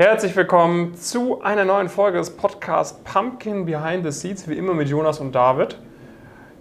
Herzlich 0.00 0.34
willkommen 0.34 0.94
zu 0.94 1.42
einer 1.42 1.66
neuen 1.66 1.90
Folge 1.90 2.16
des 2.16 2.34
Podcasts 2.34 2.98
Pumpkin 3.04 3.66
Behind 3.66 4.02
the 4.02 4.10
Seats, 4.10 4.48
wie 4.48 4.54
immer 4.54 4.72
mit 4.72 4.88
Jonas 4.88 5.20
und 5.20 5.34
David. 5.34 5.76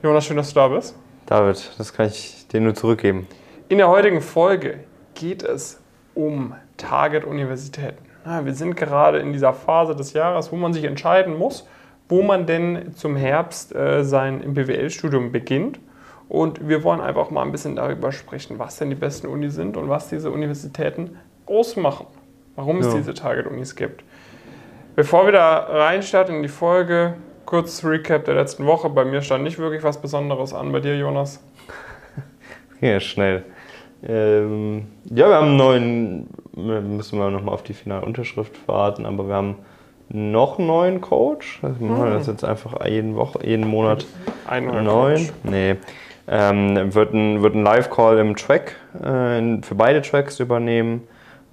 Jonas, 0.03 0.25
schön, 0.25 0.35
dass 0.35 0.49
du 0.49 0.55
da 0.55 0.67
bist. 0.67 0.93
David, 1.25 1.71
das 1.77 1.93
kann 1.93 2.07
ich 2.07 2.49
dir 2.49 2.59
nur 2.59 2.75
zurückgeben. 2.75 3.27
In 3.69 3.77
der 3.77 3.87
heutigen 3.87 4.19
Folge 4.19 4.81
geht 5.15 5.41
es 5.41 5.79
um 6.15 6.53
Target-Universitäten. 6.75 8.03
Wir 8.43 8.53
sind 8.53 8.75
gerade 8.75 9.19
in 9.19 9.31
dieser 9.31 9.53
Phase 9.53 9.95
des 9.95 10.11
Jahres, 10.11 10.51
wo 10.51 10.57
man 10.57 10.73
sich 10.73 10.83
entscheiden 10.83 11.37
muss, 11.37 11.65
wo 12.09 12.21
man 12.21 12.45
denn 12.45 12.93
zum 12.93 13.15
Herbst 13.15 13.73
äh, 13.73 14.03
sein 14.03 14.53
BWL-Studium 14.53 15.31
beginnt. 15.31 15.79
Und 16.27 16.67
wir 16.67 16.83
wollen 16.83 16.99
einfach 16.99 17.29
mal 17.29 17.43
ein 17.43 17.53
bisschen 17.53 17.77
darüber 17.77 18.11
sprechen, 18.11 18.59
was 18.59 18.75
denn 18.79 18.89
die 18.89 18.97
besten 18.97 19.27
Unis 19.27 19.55
sind 19.55 19.77
und 19.77 19.87
was 19.87 20.09
diese 20.09 20.29
Universitäten 20.29 21.17
ausmachen. 21.45 22.05
Warum 22.59 22.79
es 22.79 22.87
ja. 22.87 22.95
diese 22.95 23.13
Target-Unis 23.13 23.77
gibt. 23.77 24.03
Bevor 24.97 25.23
wir 25.23 25.31
da 25.31 25.59
reinstarten 25.59 26.35
in 26.35 26.41
die 26.41 26.49
Folge, 26.49 27.13
kurz 27.45 27.85
Recap 27.85 28.25
der 28.25 28.35
letzten 28.35 28.65
Woche. 28.65 28.89
Bei 28.89 29.05
mir 29.05 29.21
stand 29.21 29.45
nicht 29.45 29.59
wirklich 29.59 29.81
was 29.81 30.01
Besonderes 30.01 30.53
an. 30.53 30.73
Bei 30.73 30.81
dir, 30.81 30.97
Jonas? 30.97 31.41
Ja, 32.81 32.99
schnell. 32.99 33.43
Ähm, 34.05 34.87
ja, 35.05 35.29
wir 35.29 35.35
haben 35.35 35.47
einen 35.47 35.57
neuen, 35.57 36.29
müssen 36.97 37.17
wir 37.17 37.29
nochmal 37.29 37.53
auf 37.53 37.63
die 37.63 37.73
finale 37.73 38.05
Unterschrift 38.05 38.67
warten, 38.67 39.05
aber 39.05 39.27
wir 39.27 39.35
haben 39.35 39.55
noch 40.09 40.59
einen 40.59 40.67
neuen 40.67 41.01
Coach. 41.01 41.59
Also 41.61 41.79
wir 41.79 41.87
machen 41.87 42.07
hm. 42.07 42.13
das 42.13 42.27
jetzt 42.27 42.43
einfach 42.43 42.85
jeden 42.85 43.15
Woche, 43.15 43.39
jeden 43.45 43.67
Monat 43.67 44.05
einen 44.47 44.83
neuen. 44.83 45.29
Nee. 45.43 45.77
Ähm, 46.27 46.93
wird 46.93 47.13
ein, 47.13 47.41
wird 47.41 47.55
ein 47.55 47.63
Live-Call 47.63 48.17
im 48.17 48.35
Track 48.35 48.75
äh, 49.01 49.61
für 49.61 49.75
beide 49.75 50.01
Tracks 50.01 50.41
übernehmen. 50.41 51.07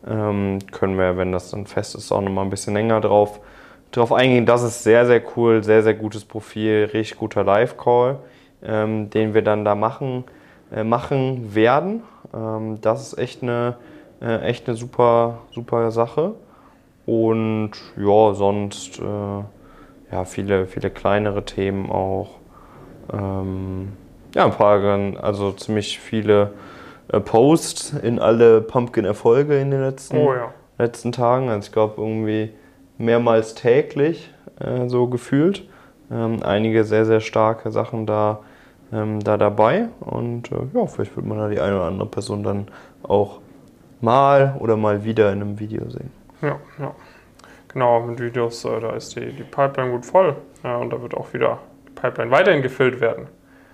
Ähm, 0.09 0.59
können 0.71 0.99
wir, 0.99 1.17
wenn 1.17 1.33
das 1.33 1.51
dann 1.51 1.67
fest 1.67 1.95
ist, 1.95 2.13
auch 2.13 2.21
nochmal 2.21 2.45
ein 2.45 2.51
bisschen 2.51 2.75
länger 2.75 3.01
drauf, 3.01 3.41
drauf 3.91 4.13
eingehen. 4.13 4.47
Das 4.47 4.63
ist 4.63 4.83
sehr, 4.85 5.07
sehr 5.07 5.23
cool, 5.37 5.65
sehr, 5.65 5.83
sehr 5.83 5.95
gutes 5.95 6.25
Profil, 6.25 6.91
richtig 6.93 7.19
guter 7.19 7.43
Live-Call, 7.45 8.19
ähm, 8.65 9.11
den 9.11 9.35
wir 9.35 9.43
dann 9.43 9.65
da 9.65 9.75
machen, 9.75 10.25
äh, 10.73 10.85
machen 10.85 11.55
werden. 11.55 12.03
Ähm, 12.33 12.81
das 12.81 13.03
ist 13.03 13.19
echt 13.19 13.43
eine, 13.43 13.77
äh, 14.21 14.43
echt 14.43 14.69
eine 14.69 14.77
super, 14.77 15.39
super 15.51 15.91
Sache. 15.91 16.35
Und 17.05 17.73
ja, 17.97 18.35
sonst 18.35 18.99
äh, 18.99 19.03
ja, 20.13 20.25
viele, 20.25 20.67
viele 20.67 20.91
kleinere 20.91 21.45
Themen 21.45 21.91
auch. 21.91 22.31
Ähm, 23.13 23.93
ja, 24.35 24.45
ein 24.45 24.53
paar, 24.53 24.81
also 25.23 25.53
ziemlich 25.53 25.99
viele 25.99 26.53
Posts 27.09 27.95
in 28.03 28.19
alle 28.19 28.61
Pumpkin-Erfolge 28.61 29.59
in 29.59 29.71
den 29.71 29.81
letzten, 29.81 30.17
oh, 30.17 30.35
ja. 30.35 30.53
letzten 30.79 31.13
Tagen. 31.13 31.49
Also 31.49 31.67
ich 31.67 31.73
glaube 31.73 31.95
irgendwie 31.99 32.53
mehrmals 32.99 33.55
täglich 33.55 34.33
äh, 34.61 34.89
so 34.89 35.07
gefühlt. 35.07 35.69
Ähm, 36.11 36.43
einige 36.43 36.85
sehr, 36.85 37.05
sehr 37.05 37.21
starke 37.21 37.71
Sachen 37.71 38.07
da, 38.07 38.41
ähm, 38.93 39.21
da 39.23 39.37
dabei. 39.37 39.89
Und 40.01 40.51
äh, 40.53 40.57
ja, 40.75 40.87
vielleicht 40.87 41.17
wird 41.17 41.27
man 41.27 41.39
da 41.39 41.49
die 41.49 41.61
eine 41.61 41.77
oder 41.77 41.87
andere 41.87 42.09
Person 42.09 42.43
dann 42.43 42.69
auch 43.03 43.41
mal 44.01 44.57
oder 44.59 44.77
mal 44.77 45.05
wieder 45.05 45.33
in 45.33 45.41
einem 45.41 45.59
Video 45.59 45.89
sehen. 45.89 46.11
Ja, 46.43 46.59
ja. 46.79 46.95
Genau, 47.69 48.01
mit 48.01 48.21
Videos, 48.21 48.65
äh, 48.65 48.81
da 48.81 48.91
ist 48.93 49.17
die, 49.17 49.33
die 49.33 49.43
Pipeline 49.43 49.93
gut 49.93 50.07
voll. 50.07 50.37
Ja, 50.65 50.77
und 50.77 50.91
da 50.93 51.01
wird 51.03 51.15
auch 51.15 51.33
wieder 51.33 51.59
die 51.87 51.93
Pipeline 51.93 52.31
weiterhin 52.31 52.63
gefüllt 52.63 53.01
werden. 53.01 53.27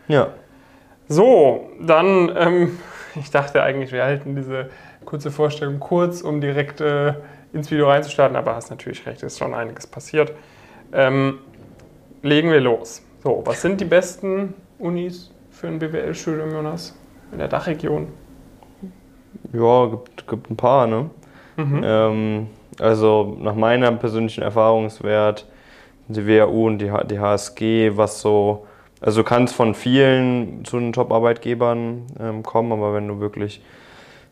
Ja. 0.09 0.29
So, 1.09 1.71
dann, 1.81 2.33
ähm, 2.37 2.79
ich 3.17 3.31
dachte 3.31 3.63
eigentlich, 3.63 3.93
wir 3.93 4.05
halten 4.05 4.37
diese 4.37 4.71
kurze 5.05 5.31
Vorstellung 5.31 5.81
kurz, 5.81 6.23
um 6.23 6.41
direkt 6.41 6.81
äh, 6.81 7.15
ins 7.53 7.71
Video 7.71 7.89
reinzustarten, 7.89 8.37
aber 8.37 8.55
hast 8.55 8.71
natürlich 8.71 9.07
recht, 9.07 9.23
ist 9.23 9.39
schon 9.39 9.55
einiges 9.55 9.87
passiert. 9.87 10.33
Ähm, 10.93 11.39
legen 12.23 12.51
wir 12.51 12.61
los. 12.61 13.03
So, 13.23 13.43
was 13.45 13.63
sind 13.63 13.81
die 13.81 13.85
besten 13.85 14.55
Unis 14.79 15.31
für 15.51 15.69
ein 15.69 15.79
BWL-Studium, 15.79 16.51
Jonas, 16.51 16.97
in 17.31 17.39
der 17.39 17.49
Dachregion? 17.49 18.09
Ja, 19.53 19.87
gibt, 19.87 20.27
gibt 20.27 20.51
ein 20.51 20.57
paar, 20.57 20.87
ne? 20.87 21.11
Mhm. 21.57 21.81
Ähm, 21.85 22.47
also 22.81 23.37
nach 23.41 23.55
meinem 23.55 23.99
persönlichen 23.99 24.43
Erfahrungswert 24.43 25.47
die 26.09 26.27
WHU 26.27 26.67
und 26.67 26.79
die, 26.79 26.91
die 27.11 27.19
HSG, 27.19 27.97
was 27.97 28.21
so 28.21 28.67
also 29.03 29.23
du 29.23 29.25
kannst 29.25 29.55
von 29.55 29.75
vielen 29.75 30.65
zu 30.65 30.79
den 30.79 30.93
Top-Arbeitgebern 30.93 32.07
ähm, 32.21 32.43
kommen, 32.45 32.73
aber 32.73 32.95
wenn 32.95 33.09
du 33.09 33.19
wirklich 33.19 33.61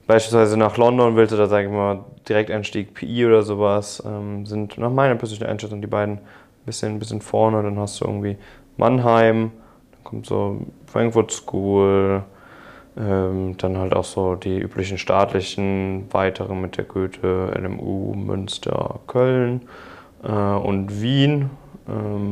beispielsweise 0.06 0.56
nach 0.56 0.76
London 0.76 1.16
willst 1.16 1.34
oder 1.34 1.48
sage 1.48 1.66
ich 1.66 1.72
mal 1.72 2.04
Direkteinstieg 2.28 2.94
PI 2.94 3.26
oder 3.26 3.42
sowas, 3.42 4.02
ähm, 4.06 4.46
sind 4.46 4.78
nach 4.78 4.90
meiner 4.90 5.16
persönlichen 5.16 5.50
Einschätzung 5.50 5.80
die 5.80 5.88
beiden 5.88 6.18
ein 6.18 6.66
bisschen, 6.66 6.98
bisschen 7.00 7.20
vorne. 7.20 7.62
Dann 7.62 7.78
hast 7.78 8.00
du 8.00 8.04
irgendwie 8.04 8.36
Mannheim, 8.76 9.50
dann 9.92 10.04
kommt 10.04 10.26
so 10.26 10.60
Frankfurt 10.86 11.32
School, 11.32 12.22
ähm, 12.96 13.56
dann 13.58 13.76
halt 13.76 13.92
auch 13.94 14.04
so 14.04 14.36
die 14.36 14.58
üblichen 14.58 14.98
staatlichen 14.98 16.06
weitere 16.12 16.54
mit 16.54 16.76
der 16.76 16.84
Goethe, 16.84 17.52
LMU, 17.60 18.14
Münster, 18.14 19.00
Köln 19.08 19.62
äh, 20.22 20.30
und 20.30 21.02
Wien 21.02 21.50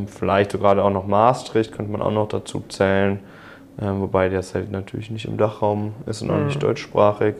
vielleicht 0.06 0.52
sogar 0.52 0.78
auch 0.82 0.90
noch 0.90 1.06
Maastricht 1.06 1.72
könnte 1.72 1.92
man 1.92 2.02
auch 2.02 2.12
noch 2.12 2.28
dazu 2.28 2.62
zählen. 2.68 3.20
Ähm, 3.80 4.00
wobei 4.00 4.28
das 4.28 4.54
halt 4.54 4.72
natürlich 4.72 5.10
nicht 5.10 5.26
im 5.26 5.36
Dachraum 5.36 5.94
ist 6.06 6.22
und 6.22 6.30
auch 6.30 6.38
nicht 6.38 6.56
mhm. 6.56 6.60
deutschsprachig. 6.60 7.36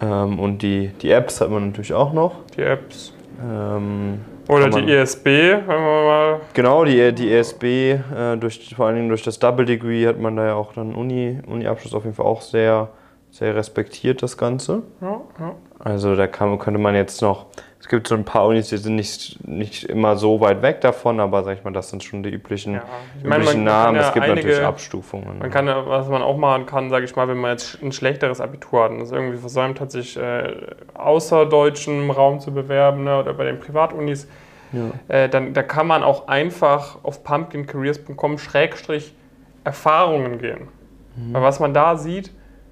Ähm, 0.00 0.38
und 0.38 0.62
die, 0.62 0.88
die 1.02 1.10
Apps 1.10 1.40
hat 1.40 1.50
man 1.50 1.68
natürlich 1.68 1.92
auch 1.92 2.12
noch. 2.12 2.36
Die 2.56 2.62
Apps. 2.62 3.12
Ähm, 3.42 4.20
Oder 4.48 4.68
die 4.70 4.92
ESB, 4.92 5.26
wenn 5.26 5.66
wir 5.66 5.76
mal. 5.76 6.40
Genau, 6.54 6.84
die, 6.84 7.12
die 7.12 7.32
ESB, 7.32 7.64
äh, 7.64 8.36
durch, 8.38 8.74
vor 8.74 8.86
allen 8.86 8.96
Dingen 8.96 9.08
durch 9.08 9.22
das 9.22 9.38
Double 9.38 9.64
Degree 9.64 10.06
hat 10.06 10.18
man 10.20 10.36
da 10.36 10.46
ja 10.46 10.54
auch 10.54 10.72
dann 10.72 10.94
Uni, 10.94 11.40
Uni-Abschluss 11.46 11.94
auf 11.94 12.04
jeden 12.04 12.14
Fall 12.14 12.26
auch 12.26 12.42
sehr, 12.42 12.90
sehr 13.30 13.54
respektiert, 13.56 14.22
das 14.22 14.36
Ganze. 14.36 14.82
Ja, 15.00 15.20
ja. 15.38 15.54
Also 15.80 16.14
da 16.14 16.26
kann, 16.26 16.58
könnte 16.58 16.78
man 16.78 16.94
jetzt 16.94 17.22
noch 17.22 17.46
es 17.80 17.88
gibt 17.88 18.06
so 18.08 18.14
ein 18.14 18.26
paar 18.26 18.46
Unis, 18.46 18.68
die 18.68 18.76
sind 18.76 18.96
nicht, 18.96 19.48
nicht 19.48 19.84
immer 19.84 20.14
so 20.16 20.38
weit 20.40 20.60
weg 20.60 20.82
davon, 20.82 21.18
aber 21.18 21.42
sag 21.42 21.56
ich 21.56 21.64
mal, 21.64 21.72
das 21.72 21.88
sind 21.88 22.04
schon 22.04 22.22
die 22.22 22.28
üblichen, 22.28 22.74
ja. 22.74 22.82
meine, 23.22 23.42
üblichen 23.42 23.64
Namen. 23.64 23.96
Ja 23.96 24.08
es 24.08 24.12
gibt 24.12 24.26
einige, 24.26 24.46
natürlich 24.46 24.64
Abstufungen. 24.64 25.38
Man 25.38 25.50
kann 25.50 25.66
was 25.66 26.08
man 26.08 26.20
auch 26.20 26.36
machen 26.36 26.66
kann, 26.66 26.90
sage 26.90 27.06
ich 27.06 27.16
mal, 27.16 27.26
wenn 27.26 27.38
man 27.38 27.52
jetzt 27.52 27.82
ein 27.82 27.90
schlechteres 27.92 28.42
Abitur 28.42 28.84
hat 28.84 28.90
und 28.90 29.00
es 29.00 29.12
irgendwie 29.12 29.38
versäumt 29.38 29.80
hat, 29.80 29.90
sich 29.90 30.18
äh, 30.18 30.56
außerdeutschen 30.92 32.10
Raum 32.10 32.40
zu 32.40 32.52
bewerben 32.52 33.04
ne, 33.04 33.18
oder 33.18 33.32
bei 33.32 33.44
den 33.44 33.58
Privatunis, 33.58 34.28
ja. 34.72 34.90
äh, 35.08 35.30
dann 35.30 35.54
da 35.54 35.62
kann 35.62 35.86
man 35.86 36.02
auch 36.02 36.28
einfach 36.28 36.98
auf 37.02 37.24
pumpkincareers.com 37.24 38.36
Schrägstrich 38.36 39.14
Erfahrungen 39.64 40.38
gehen. 40.38 40.68
Mhm. 41.16 41.32
Weil 41.32 41.42
was 41.42 41.60
man 41.60 41.72
da 41.72 41.96
sieht, 41.96 42.30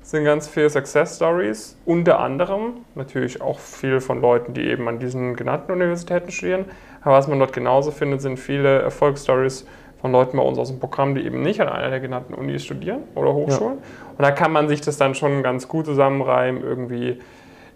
sind 0.09 0.25
ganz 0.25 0.49
viele 0.49 0.71
Success 0.71 1.17
Stories, 1.17 1.77
unter 1.85 2.19
anderem 2.19 2.77
natürlich 2.95 3.43
auch 3.43 3.59
viel 3.59 4.01
von 4.01 4.23
Leuten, 4.23 4.55
die 4.55 4.63
eben 4.63 4.89
an 4.89 4.99
diesen 4.99 5.37
genannten 5.37 5.71
Universitäten 5.71 6.31
studieren. 6.31 6.65
Aber 7.03 7.17
was 7.17 7.29
man 7.29 7.39
dort 7.39 7.53
genauso 7.53 7.91
findet, 7.91 8.23
sind 8.23 8.39
viele 8.39 8.81
Erfolgsstories 8.81 9.67
von 10.01 10.11
Leuten 10.11 10.39
bei 10.39 10.43
uns 10.43 10.59
aus 10.59 10.71
dem 10.71 10.81
Programm, 10.81 11.15
die 11.15 11.27
eben 11.27 11.43
nicht 11.43 11.61
an 11.61 11.69
einer 11.69 11.91
der 11.91 12.01
genannten 12.01 12.33
Unis 12.33 12.65
studieren 12.65 13.01
oder 13.15 13.35
Hochschulen. 13.35 13.77
Ja. 13.77 14.13
Und 14.17 14.23
da 14.23 14.31
kann 14.31 14.51
man 14.51 14.67
sich 14.69 14.81
das 14.81 14.97
dann 14.97 15.15
schon 15.15 15.43
ganz 15.43 15.69
gut 15.69 15.85
zusammenreimen. 15.85 16.63
Irgendwie, 16.63 17.19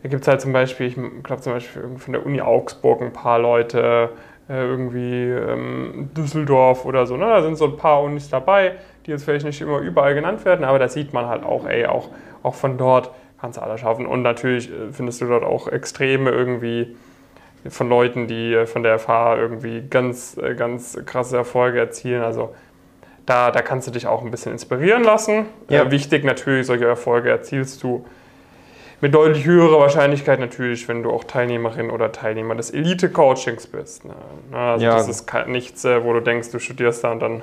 da 0.03 0.09
gibt 0.09 0.23
es 0.23 0.29
halt 0.29 0.41
zum 0.41 0.55
Beispiel, 0.55 0.87
ich 0.87 0.95
glaube 1.23 1.43
zum 1.43 1.53
Beispiel 1.53 1.83
von 1.99 2.15
der 2.15 2.25
Uni 2.25 2.41
Augsburg 2.41 3.03
ein 3.03 3.13
paar 3.13 3.41
Leute, 3.41 4.09
äh, 4.49 4.55
irgendwie 4.55 5.25
ähm, 5.25 6.11
Düsseldorf 6.17 6.87
oder 6.87 7.07
so. 7.07 7.19
Ne? 7.19 7.27
Da 7.27 7.43
sind 7.43 7.57
so 7.57 7.67
ein 7.67 7.77
paar 7.77 8.03
Unis 8.03 8.31
dabei, 8.31 8.77
die 9.07 9.11
jetzt 9.11 9.25
vielleicht 9.25 9.45
nicht 9.45 9.61
immer 9.61 9.79
überall 9.79 10.15
genannt 10.15 10.45
werden, 10.45 10.65
aber 10.65 10.79
da 10.79 10.89
sieht 10.89 11.13
man 11.13 11.27
halt 11.27 11.43
auch, 11.43 11.67
ey, 11.67 11.87
auch, 11.87 12.09
auch 12.43 12.55
von 12.55 12.79
dort 12.79 13.11
kannst 13.41 13.59
du 13.59 13.63
alles 13.63 13.81
schaffen. 13.81 14.07
Und 14.07 14.23
natürlich 14.23 14.71
äh, 14.71 14.93
findest 14.93 15.21
du 15.21 15.27
dort 15.27 15.45
auch 15.45 15.69
Extreme 15.69 16.31
irgendwie 16.31 16.97
von 17.69 17.89
Leuten, 17.89 18.27
die 18.27 18.55
äh, 18.55 18.67
von 18.67 18.83
der 18.83 18.99
FH 18.99 19.37
irgendwie 19.37 19.83
ganz, 19.89 20.37
äh, 20.37 20.55
ganz 20.55 20.99
krasse 21.07 21.37
Erfolge 21.37 21.79
erzielen. 21.79 22.23
Also 22.23 22.55
da, 23.27 23.51
da 23.51 23.63
kannst 23.63 23.87
du 23.89 23.93
dich 23.93 24.07
auch 24.07 24.23
ein 24.23 24.31
bisschen 24.31 24.53
inspirieren 24.53 25.05
lassen. 25.05 25.47
Ja. 25.69 25.83
Äh, 25.83 25.91
wichtig 25.91 26.25
natürlich, 26.25 26.67
solche 26.67 26.87
Erfolge 26.87 27.31
erzielst 27.31 27.83
du 27.83 28.05
mit 29.01 29.13
deutlich 29.13 29.45
höherer 29.45 29.81
Wahrscheinlichkeit 29.81 30.39
natürlich, 30.39 30.87
wenn 30.87 31.03
du 31.03 31.11
auch 31.11 31.25
Teilnehmerin 31.25 31.91
oder 31.91 32.13
Teilnehmer 32.13 32.55
des 32.55 32.71
Elite-Coachings 32.71 33.67
bist. 33.67 34.05
Ne? 34.05 34.15
Also 34.53 34.85
ja. 34.85 34.95
das 34.95 35.09
ist 35.09 35.29
nichts, 35.49 35.85
wo 35.85 36.13
du 36.13 36.21
denkst, 36.21 36.53
du 36.53 36.61
studierst 36.61 37.03
da 37.03 37.11
und 37.11 37.19
dann 37.19 37.43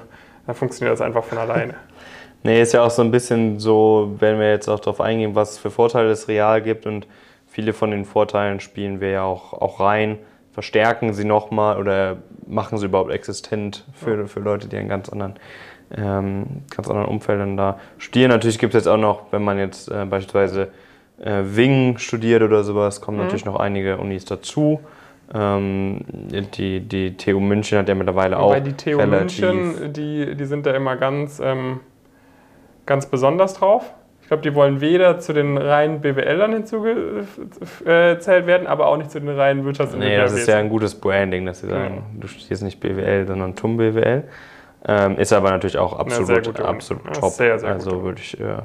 dann 0.50 0.56
funktioniert 0.56 0.94
das 0.94 1.02
einfach 1.02 1.24
von 1.24 1.38
alleine. 1.38 1.76
nee, 2.44 2.60
ist 2.60 2.74
ja 2.74 2.84
auch 2.84 2.90
so 2.90 3.04
ein 3.04 3.12
bisschen 3.12 3.60
so, 3.60 4.16
wenn 4.18 4.40
wir 4.40 4.50
jetzt 4.50 4.68
auch 4.68 4.80
darauf 4.80 5.00
eingehen, 5.00 5.36
was 5.36 5.60
für 5.60 5.70
Vorteile 5.70 6.10
es 6.10 6.28
real 6.28 6.60
gibt 6.64 6.88
und 6.88 7.06
viele 7.46 7.72
von 7.72 7.92
den 7.92 8.04
Vorteilen 8.04 8.60
spielen 8.60 9.00
wir 9.00 9.12
ja 9.12 9.22
auch, 9.22 9.54
auch 9.54 9.80
rein, 9.80 10.18
verstärken 10.52 11.14
sie 11.14 11.24
nochmal 11.24 11.78
oder 11.78 12.18
machen 12.48 12.80
sie 12.80 12.88
überhaupt 12.88 13.12
existent 13.12 13.86
für, 13.94 14.28
für 14.28 14.40
Leute, 14.40 14.68
die 14.68 14.78
in 14.78 14.90
ganz 14.90 15.10
anderen, 15.10 15.36
ähm, 15.96 16.64
ganz 16.76 16.90
anderen 16.90 17.08
Umfeldern 17.08 17.56
da 17.56 17.80
studieren. 18.00 18.32
Natürlich 18.32 18.58
gibt 18.58 18.74
es 18.74 18.86
jetzt 18.86 18.88
auch 18.88 18.98
noch, 18.98 19.32
wenn 19.32 19.44
man 19.44 19.60
jetzt 19.60 19.92
äh, 19.92 20.06
beispielsweise 20.06 20.70
äh, 21.24 21.44
Wing 21.44 22.00
studiert 22.00 22.42
oder 22.42 22.64
sowas, 22.64 23.02
kommen 23.02 23.18
mhm. 23.18 23.26
natürlich 23.26 23.46
noch 23.46 23.60
einige 23.60 23.98
Unis 23.98 24.26
dazu. 24.26 24.80
Ähm, 25.34 26.02
die, 26.10 26.80
die 26.82 27.16
TU 27.16 27.40
München 27.40 27.78
hat 27.78 27.88
ja 27.88 27.96
mittlerweile 27.96 28.38
Wobei 28.38 28.60
auch 28.60 28.64
die 28.64 28.74
TU. 28.74 29.06
München, 29.06 29.94
die, 29.94 30.36
die 30.36 30.46
sind 30.46 30.66
da 30.66 30.72
immer 30.72 30.96
ganz, 30.96 31.40
ähm, 31.40 31.82
ganz 32.86 33.06
besonders 33.06 33.54
drauf. 33.54 33.94
Ich 34.22 34.28
glaube, 34.28 34.44
die 34.44 34.54
wollen 34.54 34.80
weder 34.80 35.20
zu 35.20 35.34
den 35.34 35.58
reinen 35.58 36.02
BWLern 36.02 36.54
hinzugezählt 36.54 38.46
werden, 38.46 38.68
aber 38.68 38.88
auch 38.88 38.98
nicht 38.98 39.12
zu 39.12 39.20
den 39.20 39.30
reinen 39.30 39.66
Wirtschafts- 39.68 39.94
und 39.94 40.00
Nee, 40.00 40.18
das 40.18 40.34
ist 40.34 40.48
ja 40.48 40.58
ein 40.58 40.70
gutes 40.70 40.94
Branding, 40.94 41.46
dass 41.48 41.62
sie 41.62 41.68
sagen, 41.68 42.04
du 42.20 42.28
studierst 42.28 42.62
nicht 42.62 42.80
BWL, 42.80 43.26
sondern 43.26 43.56
TUM 43.56 43.78
BWL. 43.78 44.24
Ähm, 44.88 45.18
ist 45.18 45.34
aber 45.34 45.50
natürlich 45.52 45.78
auch 45.78 45.94
absolut, 45.98 46.48
Uni. 46.48 46.60
absolut 46.68 47.06
Ja, 47.06 47.12
top. 47.12 47.32
sehr, 47.34 47.60
sehr 47.60 47.70
also 47.72 48.04
würde 48.04 48.22
ich 48.22 48.40
äh, 48.40 48.58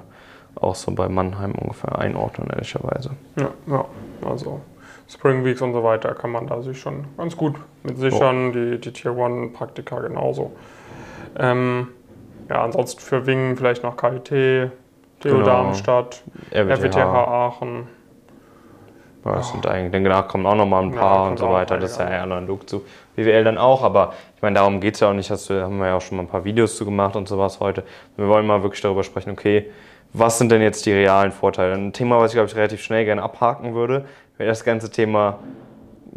auch 0.55 0.75
so 0.75 0.93
bei 0.93 1.09
Mannheim 1.09 1.53
ungefähr 1.53 1.99
einordnen, 1.99 2.49
ehrlicherweise. 2.51 3.11
Ja, 3.37 3.51
ja, 3.67 3.85
also 4.29 4.61
Spring 5.09 5.45
Weeks 5.45 5.61
und 5.63 5.73
so 5.73 5.85
weiter 5.85 6.15
kann 6.15 6.31
man 6.31 6.47
da 6.47 6.63
sich 6.63 6.81
schon 6.81 7.05
ganz 7.17 7.37
gut 7.37 7.57
mit 7.83 7.99
sichern. 7.99 8.53
Die, 8.53 8.81
die 8.81 8.93
Tier 8.93 9.13
1 9.13 9.53
Praktika 9.53 10.01
genauso. 10.01 10.53
Ähm, 11.39 11.89
ja, 12.49 12.63
ansonsten 12.63 13.01
für 13.01 13.27
Wingen 13.27 13.57
vielleicht 13.57 13.83
noch 13.83 13.97
KIT, 13.97 14.29
TU 14.29 14.71
Genau. 15.21 15.45
Darmstadt, 15.45 16.23
RWTH. 16.53 16.85
RWTH 16.85 16.99
Aachen. 16.99 17.89
Ja, 19.25 19.37
das 19.37 19.51
sind 19.51 19.67
eigentlich, 19.67 20.03
danach 20.03 20.29
kommen 20.29 20.45
auch 20.45 20.55
noch 20.55 20.67
mal 20.67 20.83
ein 20.83 20.93
Ja, 20.93 21.01
paar 21.01 21.19
kommt 21.21 21.31
und 21.31 21.39
so 21.39 21.51
weiter. 21.51 21.79
Das 21.79 21.93
ist 21.93 21.99
ja 21.99 22.09
eher 22.09 22.23
analog 22.25 22.69
zu 22.69 22.83
BWL 23.17 23.45
dann 23.45 23.57
auch, 23.57 23.83
aber 23.83 24.13
ich 24.37 24.43
meine, 24.43 24.57
darum 24.57 24.81
geht 24.81 24.95
es 24.95 25.01
ja 25.01 25.09
auch 25.09 25.15
nicht. 25.15 25.31
Hast 25.31 25.49
du, 25.49 25.63
haben 25.63 25.79
wir 25.79 25.87
ja 25.87 25.97
auch 25.97 26.03
schon 26.03 26.19
mal 26.19 26.25
ein 26.25 26.29
paar 26.29 26.45
Videos 26.45 26.77
zu 26.77 26.85
gemacht 26.85 27.17
und 27.17 27.27
sowas 27.27 27.59
heute. 27.61 27.85
Wir 28.17 28.29
wollen 28.29 28.47
mal 28.47 28.63
wirklich 28.63 28.83
darüber 28.83 29.03
sprechen, 29.03 29.31
okay, 29.31 29.71
was 30.15 30.39
sind 30.39 30.51
denn 30.51 30.63
jetzt 30.63 30.87
die 30.87 30.93
realen 30.93 31.33
Vorteile? 31.33 31.75
Ein 31.75 31.93
Thema, 31.93 32.19
was 32.21 32.31
ich 32.31 32.37
glaube 32.37 32.49
ich 32.49 32.57
relativ 32.57 32.81
schnell 32.83 33.05
gerne 33.05 33.23
abhaken 33.23 33.75
würde, 33.75 34.05
wäre 34.39 34.49
das 34.49 34.65
ganze 34.65 34.89
Thema 34.91 35.41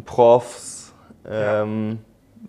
Profs, 0.05 0.93
ähm, 1.29 1.99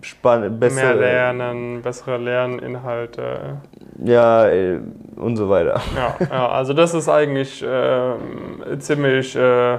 spann- 0.02 0.58
besser, 0.60 0.74
Mehr 0.74 0.94
lernen, 0.94 1.82
bessere 1.82 2.18
Lerninhalte. 2.18 3.56
ja 4.04 4.46
äh, 4.48 4.78
und 5.16 5.36
so 5.36 5.48
weiter. 5.48 5.80
Ja, 5.96 6.16
ja, 6.30 6.48
also 6.50 6.74
das 6.74 6.94
ist 6.94 7.08
eigentlich 7.08 7.64
ähm, 7.66 8.62
ziemlich 8.78 9.34
äh, 9.34 9.78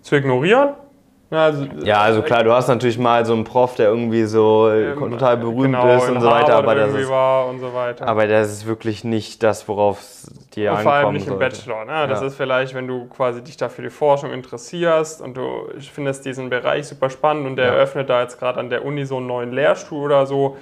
zu 0.00 0.16
ignorieren. 0.16 0.70
Ja, 1.30 1.44
also, 1.44 1.64
Ja, 1.84 2.00
also 2.00 2.22
klar, 2.22 2.42
du 2.42 2.52
hast 2.52 2.66
natürlich 2.66 2.98
mal 2.98 3.24
so 3.24 3.34
einen 3.34 3.44
Prof, 3.44 3.76
der 3.76 3.88
irgendwie 3.88 4.24
so 4.24 4.68
äh, 4.68 4.90
ähm, 4.90 4.98
total 4.98 5.36
berühmt 5.36 5.62
genau, 5.62 5.96
ist 5.96 6.08
und 6.08 6.20
so 6.20 6.26
weiter, 6.28 6.54
aber 6.56 6.74
das 6.74 6.92
ist 6.92 7.08
und 7.08 7.60
so 7.60 7.72
weiter. 7.72 8.08
Aber 8.08 8.26
das 8.26 8.50
ist 8.50 8.66
wirklich 8.66 9.04
nicht 9.04 9.42
das, 9.44 9.68
worauf 9.68 10.00
es 10.00 10.30
dir 10.54 10.72
Und 10.72 10.78
ankommen 10.78 10.82
vor 10.82 10.92
allem 10.92 11.12
nicht 11.12 11.26
im 11.26 11.28
sollte. 11.38 11.56
Bachelor. 11.56 11.84
Ne? 11.84 12.08
Das 12.08 12.20
Ja. 12.20 12.26
ist 12.26 12.34
vielleicht, 12.34 12.74
wenn 12.74 12.88
du 12.88 13.06
quasi 13.06 13.42
dich 13.44 13.56
da 13.56 13.68
für 13.68 13.82
die 13.82 13.90
Forschung 13.90 14.32
interessierst 14.32 15.20
und 15.20 15.36
du 15.36 15.68
findest 15.92 16.24
diesen 16.24 16.50
Bereich 16.50 16.88
super 16.88 17.10
spannend 17.10 17.46
und 17.46 17.56
der 17.56 17.66
Ja. 17.66 17.72
eröffnet 17.74 18.10
da 18.10 18.22
jetzt 18.22 18.40
gerade 18.40 18.58
an 18.58 18.68
der 18.68 18.84
Uni 18.84 19.04
so 19.04 19.18
einen 19.18 19.28
neuen 19.28 19.52
Lehrstuhl 19.52 20.04
oder 20.04 20.26
so 20.26 20.56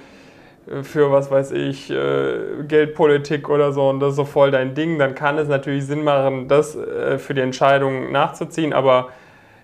äh, 0.67 0.83
für, 0.83 1.11
was 1.11 1.31
weiß 1.31 1.51
ich, 1.53 1.89
äh, 1.89 2.63
Geldpolitik 2.67 3.49
oder 3.49 3.71
so 3.71 3.89
und 3.89 3.99
das 4.01 4.11
ist 4.11 4.17
so 4.17 4.25
voll 4.25 4.51
dein 4.51 4.75
Ding, 4.75 4.99
dann 4.99 5.15
kann 5.15 5.39
es 5.39 5.47
natürlich 5.47 5.85
Sinn 5.87 6.03
machen, 6.03 6.47
das 6.47 6.75
äh, 6.75 7.17
für 7.17 7.33
die 7.33 7.41
Entscheidung 7.41 8.11
nachzuziehen, 8.11 8.71
aber 8.73 9.09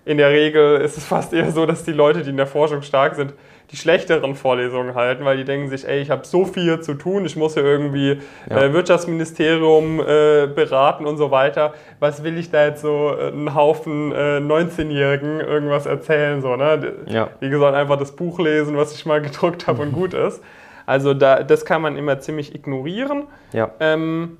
in 0.06 0.16
der 0.16 0.30
Regel 0.30 0.80
ist 0.80 0.96
es 0.96 1.04
fast 1.04 1.32
eher 1.34 1.50
so, 1.50 1.66
dass 1.66 1.84
die 1.84 1.92
Leute, 1.92 2.22
die 2.22 2.30
in 2.30 2.36
der 2.38 2.46
Forschung 2.46 2.80
stark 2.82 3.16
sind, 3.16 3.34
die 3.72 3.76
schlechteren 3.76 4.36
Vorlesungen 4.36 4.94
halten, 4.94 5.24
weil 5.24 5.36
die 5.38 5.44
denken 5.44 5.68
sich, 5.68 5.86
ey, 5.88 6.00
ich 6.00 6.10
habe 6.10 6.24
so 6.24 6.44
viel 6.44 6.78
zu 6.80 6.94
tun, 6.94 7.24
ich 7.26 7.34
muss 7.34 7.54
hier 7.54 7.64
irgendwie 7.64 8.20
Ja. 8.48 8.62
äh, 8.62 8.72
Wirtschaftsministerium 8.72 9.98
äh, 10.00 10.46
beraten 10.46 11.04
und 11.06 11.16
so 11.16 11.32
weiter. 11.32 11.74
Was 11.98 12.22
will 12.22 12.38
ich 12.38 12.50
da 12.50 12.64
jetzt 12.66 12.82
so 12.82 13.12
äh, 13.18 13.28
einen 13.28 13.54
Haufen 13.56 14.12
äh, 14.12 14.38
19-Jährigen 14.38 15.40
irgendwas 15.40 15.86
erzählen? 15.86 16.40
So, 16.42 16.54
ne? 16.56 16.92
Ja. 17.06 17.28
Die 17.40 17.50
sollen 17.50 17.74
einfach 17.74 17.98
das 17.98 18.12
Buch 18.14 18.38
lesen, 18.38 18.76
was 18.76 18.94
ich 18.94 19.04
mal 19.06 19.20
gedruckt 19.22 19.66
habe 19.66 19.82
und 19.82 19.92
gut 19.92 20.14
ist. 20.14 20.40
Also 20.86 21.14
da, 21.14 21.42
das 21.42 21.64
kann 21.64 21.82
man 21.82 21.96
immer 21.96 22.20
ziemlich 22.20 22.54
ignorieren. 22.54 23.24
Ja. 23.52 23.72
Ähm, 23.80 24.36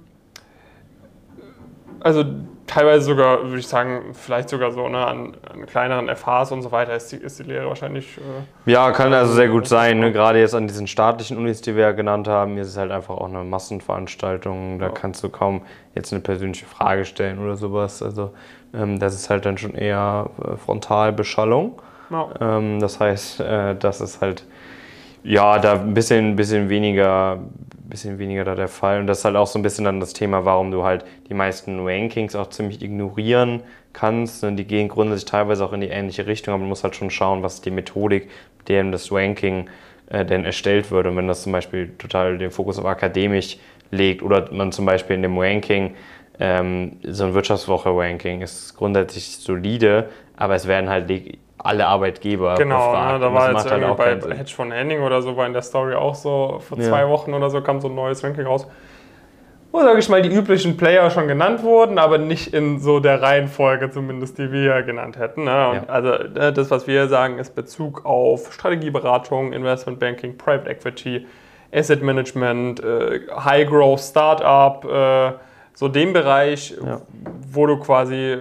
also 2.00 2.24
teilweise 2.66 3.04
sogar, 3.04 3.44
würde 3.44 3.58
ich 3.58 3.68
sagen, 3.68 4.12
vielleicht 4.12 4.48
sogar 4.48 4.72
so 4.72 4.88
ne, 4.88 5.06
an, 5.06 5.36
an 5.52 5.66
kleineren 5.66 6.08
FHs 6.14 6.52
und 6.52 6.62
so 6.62 6.72
weiter 6.72 6.94
ist 6.94 7.12
die, 7.12 7.16
ist 7.16 7.38
die 7.38 7.44
Lehre 7.44 7.68
wahrscheinlich. 7.68 8.18
Äh, 8.18 8.70
ja, 8.70 8.90
kann 8.92 9.12
also 9.12 9.32
sehr 9.34 9.48
gut 9.48 9.66
sein. 9.68 10.00
Ne? 10.00 10.12
Gerade 10.12 10.40
jetzt 10.40 10.54
an 10.54 10.66
diesen 10.66 10.86
staatlichen 10.86 11.36
Unis, 11.38 11.60
die 11.60 11.76
wir 11.76 11.82
ja 11.84 11.92
genannt 11.92 12.26
haben, 12.28 12.58
ist 12.58 12.68
es 12.68 12.76
halt 12.76 12.90
einfach 12.90 13.14
auch 13.16 13.28
eine 13.28 13.44
Massenveranstaltung. 13.44 14.78
Da 14.78 14.86
Ja. 14.86 14.92
kannst 14.92 15.22
du 15.22 15.28
kaum 15.28 15.62
jetzt 15.94 16.12
eine 16.12 16.20
persönliche 16.22 16.66
Frage 16.66 17.04
stellen 17.04 17.38
oder 17.38 17.56
sowas. 17.56 18.02
Also 18.02 18.32
ähm, 18.74 18.98
das 18.98 19.14
ist 19.14 19.30
halt 19.30 19.46
dann 19.46 19.58
schon 19.58 19.74
eher 19.74 20.30
äh, 20.44 20.56
Frontalbeschallung. 20.56 21.80
ja. 22.10 22.28
Ähm, 22.40 22.80
das 22.80 23.00
heißt, 23.00 23.40
äh, 23.40 23.74
das 23.76 24.00
ist 24.00 24.20
halt 24.20 24.44
ja 25.26 25.58
da 25.58 25.80
ein 25.80 25.94
bisschen, 25.94 26.36
bisschen 26.36 26.68
weniger, 26.68 27.40
bisschen 27.88 28.18
weniger 28.18 28.44
da 28.44 28.54
der 28.54 28.68
Fall. 28.68 29.00
Und 29.00 29.06
das 29.06 29.18
ist 29.18 29.24
halt 29.24 29.36
auch 29.36 29.46
so 29.46 29.58
ein 29.58 29.62
bisschen 29.62 29.84
dann 29.84 30.00
das 30.00 30.12
Thema, 30.12 30.44
warum 30.44 30.70
du 30.70 30.84
halt 30.84 31.04
die 31.28 31.34
meisten 31.34 31.80
Rankings 31.86 32.36
auch 32.36 32.48
ziemlich 32.48 32.80
ignorieren 32.82 33.62
kannst. 33.92 34.44
Und 34.44 34.56
die 34.56 34.64
gehen 34.64 34.88
grundsätzlich 34.88 35.30
teilweise 35.30 35.64
auch 35.64 35.72
in 35.72 35.80
die 35.80 35.88
ähnliche 35.88 36.26
Richtung, 36.26 36.54
aber 36.54 36.62
du 36.62 36.68
musst 36.68 36.84
halt 36.84 36.96
schon 36.96 37.10
schauen, 37.10 37.42
was 37.42 37.60
die 37.60 37.70
Methodik, 37.70 38.28
mit 38.58 38.68
der 38.68 38.84
das 38.84 39.10
Ranking 39.10 39.68
äh, 40.08 40.24
denn 40.24 40.44
erstellt 40.44 40.90
wird. 40.90 41.06
Und 41.06 41.16
wenn 41.16 41.28
das 41.28 41.42
zum 41.42 41.52
Beispiel 41.52 41.92
total 41.98 42.38
den 42.38 42.50
Fokus 42.50 42.78
auf 42.78 42.86
akademisch 42.86 43.58
legt 43.90 44.22
oder 44.22 44.52
man 44.52 44.72
zum 44.72 44.86
Beispiel 44.86 45.16
in 45.16 45.22
dem 45.22 45.38
Ranking 45.38 45.94
ähm, 46.38 46.98
so 47.02 47.24
ein 47.24 47.34
Wirtschaftswoche-Ranking 47.34 48.42
ist 48.42 48.76
grundsätzlich 48.76 49.38
solide, 49.38 50.10
aber 50.36 50.54
es 50.54 50.66
werden 50.66 50.90
halt 50.90 51.08
alle 51.58 51.86
Arbeitgeber 51.86 52.54
Genau, 52.56 52.76
befragt. 52.90 53.12
ne, 53.14 53.18
da 53.20 53.26
Und 53.28 53.34
war 53.34 53.48
jetzt 53.52 53.56
halt 53.64 53.72
irgendwie 53.72 53.90
auch 53.92 53.96
bei 53.96 54.20
Sinn. 54.20 54.32
Hedge 54.32 54.52
von 54.54 54.72
Henning 54.72 55.02
oder 55.02 55.22
so, 55.22 55.36
war 55.36 55.46
in 55.46 55.52
der 55.52 55.62
Story 55.62 55.94
auch 55.94 56.14
so, 56.14 56.60
vor 56.60 56.78
Ja. 56.78 56.84
zwei 56.84 57.08
Wochen 57.08 57.32
oder 57.34 57.48
so 57.50 57.60
kam 57.62 57.80
so 57.80 57.88
ein 57.88 57.94
neues 57.94 58.22
Ranking 58.22 58.44
raus. 58.46 58.66
Wo, 59.72 59.80
sage 59.82 59.98
ich 59.98 60.08
mal, 60.08 60.22
die 60.22 60.32
üblichen 60.32 60.76
Player 60.76 61.10
schon 61.10 61.28
genannt 61.28 61.62
wurden, 61.62 61.98
aber 61.98 62.18
nicht 62.18 62.54
in 62.54 62.78
so 62.78 63.00
der 63.00 63.20
Reihenfolge 63.20 63.90
zumindest, 63.90 64.38
die 64.38 64.50
wir 64.52 64.82
genannt 64.82 65.18
hätten. 65.18 65.44
Ne? 65.44 65.68
Und 65.68 65.74
Ja. 65.76 65.82
Also 65.88 66.12
äh, 66.12 66.52
das, 66.52 66.70
was 66.70 66.86
wir 66.86 67.08
sagen, 67.08 67.38
ist 67.38 67.54
Bezug 67.54 68.04
auf 68.06 68.52
Strategieberatung, 68.52 69.52
Investmentbanking, 69.52 70.38
Private 70.38 70.70
Equity, 70.70 71.26
Asset 71.74 72.02
Management, 72.02 72.82
äh, 72.82 73.20
High 73.36 73.68
Growth 73.68 74.00
Startup, 74.00 74.82
äh, 74.84 75.32
so 75.74 75.88
dem 75.88 76.12
Bereich, 76.14 76.74
Ja. 76.82 77.00
wo 77.50 77.66
du 77.66 77.76
quasi 77.78 78.38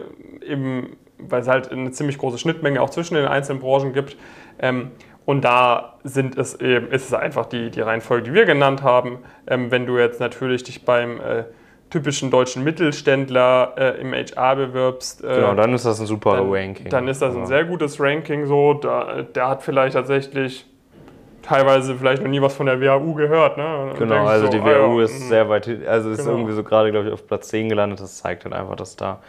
eben, 0.47 0.95
weil 1.17 1.41
es 1.41 1.47
halt 1.47 1.71
eine 1.71 1.91
ziemlich 1.91 2.17
große 2.17 2.37
Schnittmenge 2.37 2.81
auch 2.81 2.89
zwischen 2.89 3.15
den 3.15 3.25
einzelnen 3.25 3.61
Branchen 3.61 3.93
gibt. 3.93 4.17
Ähm, 4.59 4.91
und 5.25 5.43
da 5.43 5.95
sind 6.03 6.37
es 6.37 6.59
eben, 6.61 6.91
ist 6.91 7.07
es 7.07 7.13
einfach 7.13 7.47
die, 7.47 7.71
die 7.71 7.81
Reihenfolge, 7.81 8.25
die 8.25 8.33
wir 8.33 8.45
genannt 8.45 8.83
haben. 8.83 9.19
Ähm, 9.47 9.71
wenn 9.71 9.85
du 9.85 9.97
jetzt 9.97 10.19
natürlich 10.19 10.63
dich 10.63 10.85
beim 10.85 11.19
äh, 11.19 11.43
typischen 11.89 12.29
deutschen 12.29 12.63
Mittelständler 12.63 13.73
äh, 13.77 14.01
im 14.01 14.13
HR 14.13 14.55
bewirbst, 14.55 15.23
äh, 15.23 15.35
Genau, 15.35 15.55
dann 15.55 15.73
ist 15.73 15.85
das 15.85 15.99
ein 15.99 16.05
super 16.05 16.37
dann, 16.37 16.51
Ranking. 16.51 16.89
dann 16.89 17.07
ist 17.07 17.21
das 17.21 17.35
ein 17.35 17.47
sehr 17.47 17.65
gutes 17.65 17.99
Ranking. 17.99 18.45
So, 18.45 18.75
da, 18.75 19.23
der 19.23 19.47
hat 19.47 19.63
vielleicht 19.63 19.95
tatsächlich 19.95 20.65
teilweise 21.41 21.95
vielleicht 21.95 22.21
noch 22.23 22.29
nie 22.29 22.41
was 22.41 22.53
von 22.55 22.65
der 22.65 22.81
WHU 22.81 23.13
gehört. 23.13 23.57
Ne? 23.57 23.93
Genau, 23.97 24.25
also 24.25 24.45
so, 24.45 24.51
die 24.51 24.59
ah 24.59 24.69
ja, 24.69 25.01
ist 25.03 25.23
mhm. 25.23 25.27
sehr 25.27 25.49
weit, 25.49 25.67
also 25.87 26.09
ist 26.09 26.19
Genau. 26.19 26.31
irgendwie 26.31 26.53
so 26.53 26.63
gerade, 26.63 26.91
glaube 26.91 27.07
ich, 27.07 27.13
auf 27.13 27.25
Platz 27.27 27.49
10 27.49 27.69
gelandet. 27.69 27.99
Das 27.99 28.17
zeigt 28.17 28.45
halt 28.45 28.53
einfach, 28.53 28.75
dass 28.75 28.95
da, 28.95 29.21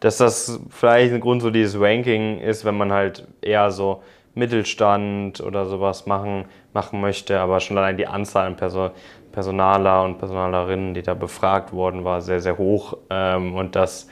dass 0.00 0.16
das 0.16 0.60
vielleicht 0.70 1.12
ein 1.12 1.20
Grund 1.20 1.42
so 1.42 1.50
dieses 1.50 1.80
Ranking 1.80 2.40
ist, 2.40 2.64
wenn 2.64 2.76
man 2.76 2.92
halt 2.92 3.26
eher 3.42 3.70
so 3.70 4.02
Mittelstand 4.34 5.40
oder 5.40 5.66
sowas 5.66 6.06
machen, 6.06 6.46
machen 6.72 7.00
möchte, 7.00 7.38
aber 7.38 7.60
schon 7.60 7.76
allein 7.78 7.96
die 7.96 8.06
Anzahl 8.06 8.46
an 8.46 8.56
Person, 8.56 8.90
Personaler 9.32 10.04
und 10.04 10.18
Personalerinnen, 10.18 10.94
die 10.94 11.02
da 11.02 11.14
befragt 11.14 11.72
worden 11.72 12.04
war, 12.04 12.20
sehr, 12.20 12.40
sehr 12.40 12.58
hoch. 12.58 12.96
Ähm, 13.10 13.54
und 13.54 13.76
das, 13.76 14.08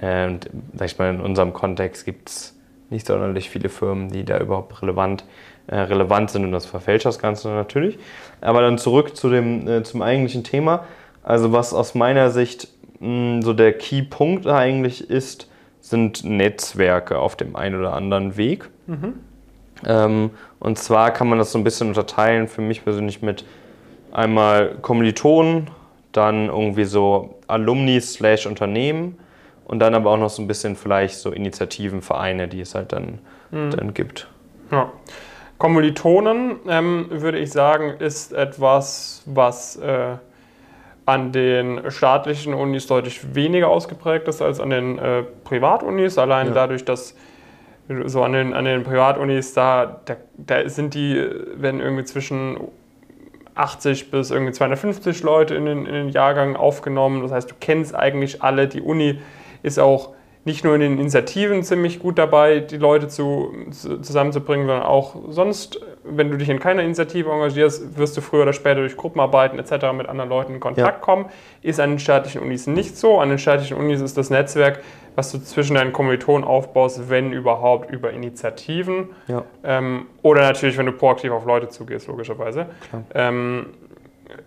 äh, 0.00 0.30
sag 0.74 0.86
ich 0.86 0.98
mal, 0.98 1.10
in 1.10 1.20
unserem 1.20 1.52
Kontext 1.52 2.04
gibt 2.04 2.28
es 2.28 2.56
nicht 2.90 3.06
sonderlich 3.06 3.48
viele 3.48 3.68
Firmen, 3.68 4.10
die 4.10 4.24
da 4.24 4.38
überhaupt 4.38 4.82
relevant, 4.82 5.24
äh, 5.68 5.76
relevant 5.76 6.30
sind 6.30 6.44
und 6.44 6.52
das 6.52 6.66
verfälscht 6.66 7.06
das 7.06 7.18
Ganze 7.18 7.48
natürlich. 7.48 7.98
Aber 8.40 8.60
dann 8.60 8.78
zurück 8.78 9.16
zu 9.16 9.30
dem, 9.30 9.66
äh, 9.68 9.82
zum 9.84 10.02
eigentlichen 10.02 10.44
Thema. 10.44 10.84
Also 11.22 11.52
was 11.52 11.72
aus 11.72 11.94
meiner 11.94 12.30
Sicht 12.30 12.68
so 13.00 13.52
der 13.54 13.72
Key-Punkt 13.72 14.46
eigentlich 14.46 15.08
ist, 15.08 15.48
sind 15.80 16.24
Netzwerke 16.24 17.18
auf 17.18 17.34
dem 17.34 17.56
einen 17.56 17.78
oder 17.78 17.94
anderen 17.94 18.36
Weg. 18.36 18.68
Ähm, 19.86 20.30
und 20.58 20.78
zwar 20.78 21.10
kann 21.10 21.28
man 21.28 21.38
das 21.38 21.52
so 21.52 21.58
ein 21.58 21.64
bisschen 21.64 21.88
unterteilen 21.88 22.48
für 22.48 22.60
mich 22.60 22.84
persönlich 22.84 23.22
mit 23.22 23.44
einmal 24.12 24.76
Kommilitonen, 24.82 25.68
dann 26.12 26.48
irgendwie 26.48 26.84
so 26.84 27.38
Alumni 27.46 28.00
slash 28.00 28.46
Unternehmen 28.46 29.18
und 29.64 29.78
dann 29.78 29.94
aber 29.94 30.10
auch 30.10 30.18
noch 30.18 30.30
so 30.30 30.42
ein 30.42 30.48
bisschen 30.48 30.76
vielleicht 30.76 31.16
so 31.16 31.30
Initiativen, 31.30 32.02
Vereine, 32.02 32.48
die 32.48 32.60
es 32.60 32.74
halt 32.74 32.92
dann, 32.92 33.20
dann 33.50 33.94
gibt. 33.94 34.28
Ja. 34.70 34.92
Kommilitonen, 35.58 36.56
ähm, 36.68 37.06
würde 37.10 37.38
ich 37.38 37.52
sagen, 37.52 37.94
ist 37.98 38.32
etwas, 38.32 39.22
was 39.26 39.76
äh, 39.76 40.16
an 41.10 41.32
den 41.32 41.90
staatlichen 41.90 42.54
Unis 42.54 42.86
deutlich 42.86 43.34
weniger 43.34 43.68
ausgeprägt 43.68 44.28
ist 44.28 44.40
als 44.40 44.60
an 44.60 44.70
den 44.70 44.98
äh, 44.98 45.22
Privatunis. 45.44 46.18
Allein 46.18 46.48
Ja. 46.48 46.54
dadurch, 46.54 46.84
dass 46.84 47.16
so 48.04 48.22
an 48.22 48.32
den, 48.32 48.54
an 48.54 48.64
den 48.64 48.84
Privatunis, 48.84 49.52
da, 49.52 50.00
da, 50.04 50.16
da 50.36 50.68
sind 50.68 50.94
die, 50.94 51.20
werden 51.54 51.80
irgendwie 51.80 52.04
zwischen 52.04 52.58
80 53.56 54.12
bis 54.12 54.30
irgendwie 54.30 54.52
250 54.52 55.22
Leute 55.24 55.56
in 55.56 55.66
den, 55.66 55.86
in 55.86 55.94
den 55.94 56.08
Jahrgang 56.10 56.54
aufgenommen. 56.54 57.22
Das 57.22 57.32
heißt, 57.32 57.50
du 57.50 57.54
kennst 57.58 57.94
eigentlich 57.94 58.42
alle. 58.42 58.68
Die 58.68 58.80
Uni 58.80 59.18
ist 59.64 59.80
auch 59.80 60.10
nicht 60.44 60.64
nur 60.64 60.74
in 60.76 60.80
den 60.80 60.98
Initiativen 60.98 61.64
ziemlich 61.64 61.98
gut 61.98 62.16
dabei, 62.16 62.60
die 62.60 62.78
Leute 62.78 63.08
zu, 63.08 63.52
zu, 63.72 64.00
zusammenzubringen, 64.00 64.66
sondern 64.66 64.86
auch 64.86 65.16
sonst, 65.28 65.80
wenn 66.04 66.30
du 66.30 66.38
dich 66.38 66.48
in 66.48 66.58
keiner 66.58 66.82
Initiative 66.82 67.30
engagierst, 67.30 67.98
wirst 67.98 68.16
du 68.16 68.20
früher 68.20 68.42
oder 68.42 68.52
später 68.52 68.80
durch 68.80 68.96
Gruppenarbeiten 68.96 69.58
etc. 69.58 69.92
mit 69.92 70.08
anderen 70.08 70.30
Leuten 70.30 70.54
in 70.54 70.60
Kontakt 70.60 70.98
ja. 70.98 71.04
kommen. 71.04 71.26
Ist 71.62 71.80
an 71.80 71.90
den 71.90 71.98
staatlichen 71.98 72.40
Unis 72.40 72.66
nicht 72.66 72.96
so. 72.96 73.18
An 73.20 73.28
den 73.28 73.38
staatlichen 73.38 73.76
Unis 73.76 74.00
ist 74.00 74.16
das 74.16 74.30
Netzwerk, 74.30 74.82
was 75.14 75.30
du 75.32 75.38
zwischen 75.38 75.74
deinen 75.74 75.92
Kommilitonen 75.92 76.44
aufbaust, 76.44 77.10
wenn 77.10 77.32
überhaupt 77.32 77.90
über 77.90 78.12
Initiativen. 78.12 79.10
Ja. 79.28 79.44
Ähm, 79.62 80.06
oder 80.22 80.42
natürlich, 80.42 80.78
wenn 80.78 80.86
du 80.86 80.92
proaktiv 80.92 81.32
auf 81.32 81.44
Leute 81.44 81.68
zugehst, 81.68 82.06
logischerweise. 82.06 82.66
Ähm, 83.14 83.66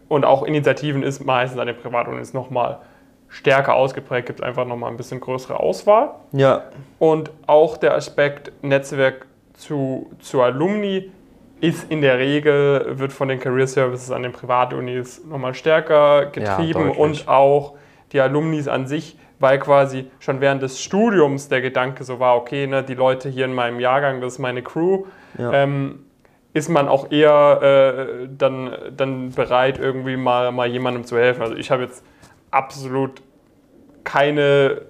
und 0.07 0.25
auch 0.25 0.43
Initiativen 0.43 1.03
ist 1.03 1.25
meistens 1.25 1.60
an 1.60 1.67
den 1.67 1.75
Privatunis 1.75 2.33
nochmal 2.33 2.79
stärker 3.27 3.74
ausgeprägt, 3.74 4.27
gibt 4.27 4.39
es 4.39 4.45
einfach 4.45 4.65
nochmal 4.65 4.91
ein 4.91 4.98
bisschen 4.98 5.19
größere 5.19 5.60
Auswahl. 5.60 6.12
Ja. 6.31 6.63
Und 7.00 7.31
auch 7.48 7.77
der 7.77 7.95
Aspekt 7.95 8.51
Netzwerk 8.62 9.25
zu, 9.53 10.12
zu 10.19 10.41
Alumni 10.41 11.12
ist 11.63 11.89
in 11.89 12.01
der 12.01 12.20
Regel, 12.20 13.00
wird 13.00 13.13
von 13.13 13.29
den 13.29 13.39
Career 13.39 13.67
Services 13.67 14.12
an 14.12 14.24
den 14.24 14.34
Privatunis 14.34 15.24
nochmal 15.24 15.53
stärker 15.53 16.25
getrieben 16.25 16.91
ja, 16.91 16.98
und 16.98 17.29
auch 17.29 17.75
die 18.12 18.20
Alumnis 18.20 18.67
an 18.67 18.86
sich, 18.86 19.17
weil 19.39 19.60
quasi 19.60 20.12
schon 20.20 20.41
während 20.41 20.62
des 20.62 20.84
Studiums 20.84 21.48
der 21.48 21.62
Gedanke 21.62 22.03
so 22.03 22.20
war, 22.20 22.36
okay, 22.36 22.67
ne, 22.67 22.84
die 22.84 22.96
Leute 22.96 23.29
hier 23.29 23.46
in 23.46 23.53
meinem 23.53 23.79
Jahrgang, 23.79 24.20
das 24.20 24.34
ist 24.34 24.39
meine 24.39 24.62
Crew, 24.62 25.05
ja. 25.38 25.53
ähm, 25.53 26.00
ist 26.51 26.67
man 26.67 26.89
auch 26.89 27.10
eher 27.12 27.62
äh, 27.62 28.27
dann, 28.38 28.75
dann 28.98 29.32
bereit, 29.32 29.79
irgendwie 29.79 30.17
mal, 30.17 30.51
mal 30.51 30.67
jemandem 30.67 31.05
zu 31.05 31.17
helfen. 31.17 31.43
Also 31.43 31.55
ich 31.55 31.72
habe 31.72 31.84
jetzt 31.84 32.03
absolut 32.51 33.22
keine 34.03 34.82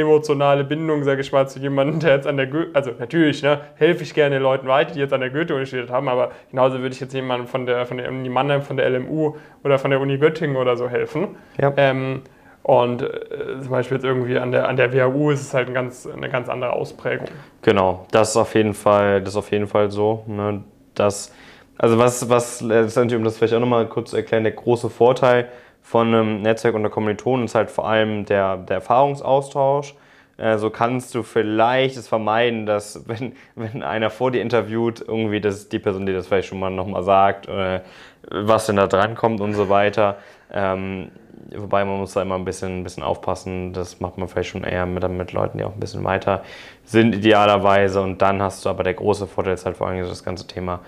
emotionale 0.00 0.64
Bindung, 0.64 1.04
sage 1.04 1.20
ich 1.20 1.32
mal, 1.32 1.48
zu 1.48 1.58
jemandem, 1.58 2.00
der 2.00 2.16
jetzt 2.16 2.26
an 2.26 2.36
der 2.36 2.46
Goethe, 2.46 2.70
also 2.74 2.92
natürlich, 2.98 3.42
ne, 3.42 3.60
helfe 3.76 4.02
ich 4.02 4.14
gerne 4.14 4.38
Leuten 4.38 4.66
weiter, 4.66 4.92
die 4.92 5.00
jetzt 5.00 5.12
an 5.12 5.20
der 5.20 5.30
Goethe-Uni 5.30 5.66
studiert 5.66 5.90
haben, 5.90 6.08
aber 6.08 6.30
genauso 6.50 6.78
würde 6.78 6.94
ich 6.94 7.00
jetzt 7.00 7.14
jemandem 7.14 7.46
von 7.46 7.66
der, 7.66 7.86
von 7.86 7.98
der 7.98 8.08
Uni 8.08 8.28
Mannheim, 8.28 8.62
von 8.62 8.76
der 8.76 8.88
LMU 8.90 9.36
oder 9.64 9.78
von 9.78 9.90
der 9.90 10.00
Uni 10.00 10.18
Göttingen 10.18 10.56
oder 10.56 10.76
so 10.76 10.88
helfen. 10.88 11.36
Ja. 11.60 11.72
Ähm, 11.76 12.22
und 12.62 13.02
äh, 13.02 13.60
zum 13.60 13.70
Beispiel 13.70 13.96
jetzt 13.96 14.04
irgendwie 14.04 14.38
an 14.38 14.50
der, 14.50 14.68
an 14.68 14.76
der 14.76 14.92
WHU 14.92 15.30
ist 15.30 15.40
es 15.40 15.54
halt 15.54 15.68
ein 15.68 15.74
ganz, 15.74 16.04
eine 16.04 16.28
ganz 16.28 16.48
andere 16.48 16.72
Ausprägung. 16.72 17.28
Genau, 17.62 18.06
das 18.10 18.30
ist 18.30 18.36
auf 18.36 18.56
jeden 18.56 18.74
Fall, 18.74 19.20
das 19.20 19.34
ist 19.34 19.36
auf 19.36 19.52
jeden 19.52 19.68
Fall 19.68 19.92
so. 19.92 20.24
Ne, 20.26 20.64
dass, 20.96 21.32
also 21.78 21.96
was, 21.96 22.28
was 22.28 22.60
letztendlich, 22.62 23.16
um 23.16 23.22
das 23.22 23.36
vielleicht 23.38 23.54
auch 23.54 23.60
nochmal 23.60 23.86
kurz 23.86 24.10
zu 24.10 24.16
erklären, 24.16 24.42
der 24.42 24.52
große 24.52 24.90
Vorteil 24.90 25.46
von 25.86 26.08
einem 26.08 26.42
Netzwerk 26.42 26.74
unter 26.74 26.90
Kommilitonen 26.90 27.44
ist 27.44 27.54
halt 27.54 27.70
vor 27.70 27.88
allem 27.88 28.24
der, 28.24 28.56
der 28.56 28.78
Erfahrungsaustausch. 28.78 29.94
Äh, 30.36 30.58
so 30.58 30.68
kannst 30.68 31.14
du 31.14 31.22
vielleicht 31.22 31.96
es 31.96 32.08
vermeiden, 32.08 32.66
dass 32.66 33.04
wenn, 33.08 33.34
wenn 33.54 33.84
einer 33.84 34.10
vor 34.10 34.32
dir 34.32 34.42
interviewt, 34.42 35.00
irgendwie 35.00 35.40
das, 35.40 35.68
die 35.68 35.78
Person, 35.78 36.04
die 36.04 36.12
das 36.12 36.26
vielleicht 36.26 36.48
schon 36.48 36.58
mal 36.58 36.70
nochmal 36.70 37.04
sagt, 37.04 37.46
äh, 37.46 37.82
was 38.28 38.66
denn 38.66 38.74
da 38.74 38.88
dran 38.88 39.14
kommt 39.14 39.40
und 39.40 39.54
so 39.54 39.68
weiter. 39.68 40.16
Ähm, 40.52 41.12
wobei 41.56 41.84
man 41.84 41.98
muss 41.98 42.14
da 42.14 42.22
immer 42.22 42.34
ein 42.34 42.44
bisschen, 42.44 42.80
ein 42.80 42.82
bisschen 42.82 43.04
aufpassen. 43.04 43.72
Das 43.72 44.00
macht 44.00 44.18
man 44.18 44.26
vielleicht 44.26 44.50
schon 44.50 44.64
eher 44.64 44.86
mit, 44.86 45.08
mit 45.08 45.32
Leuten, 45.32 45.58
die 45.58 45.64
auch 45.64 45.74
ein 45.74 45.78
bisschen 45.78 46.02
weiter 46.02 46.42
sind 46.84 47.14
idealerweise. 47.14 48.02
Und 48.02 48.20
dann 48.20 48.42
hast 48.42 48.64
du 48.64 48.70
aber 48.70 48.82
der 48.82 48.94
große 48.94 49.28
Vorteil 49.28 49.54
ist 49.54 49.64
halt 49.64 49.76
vor 49.76 49.86
allem 49.86 50.04
das 50.04 50.24
ganze 50.24 50.48
Thema 50.48 50.80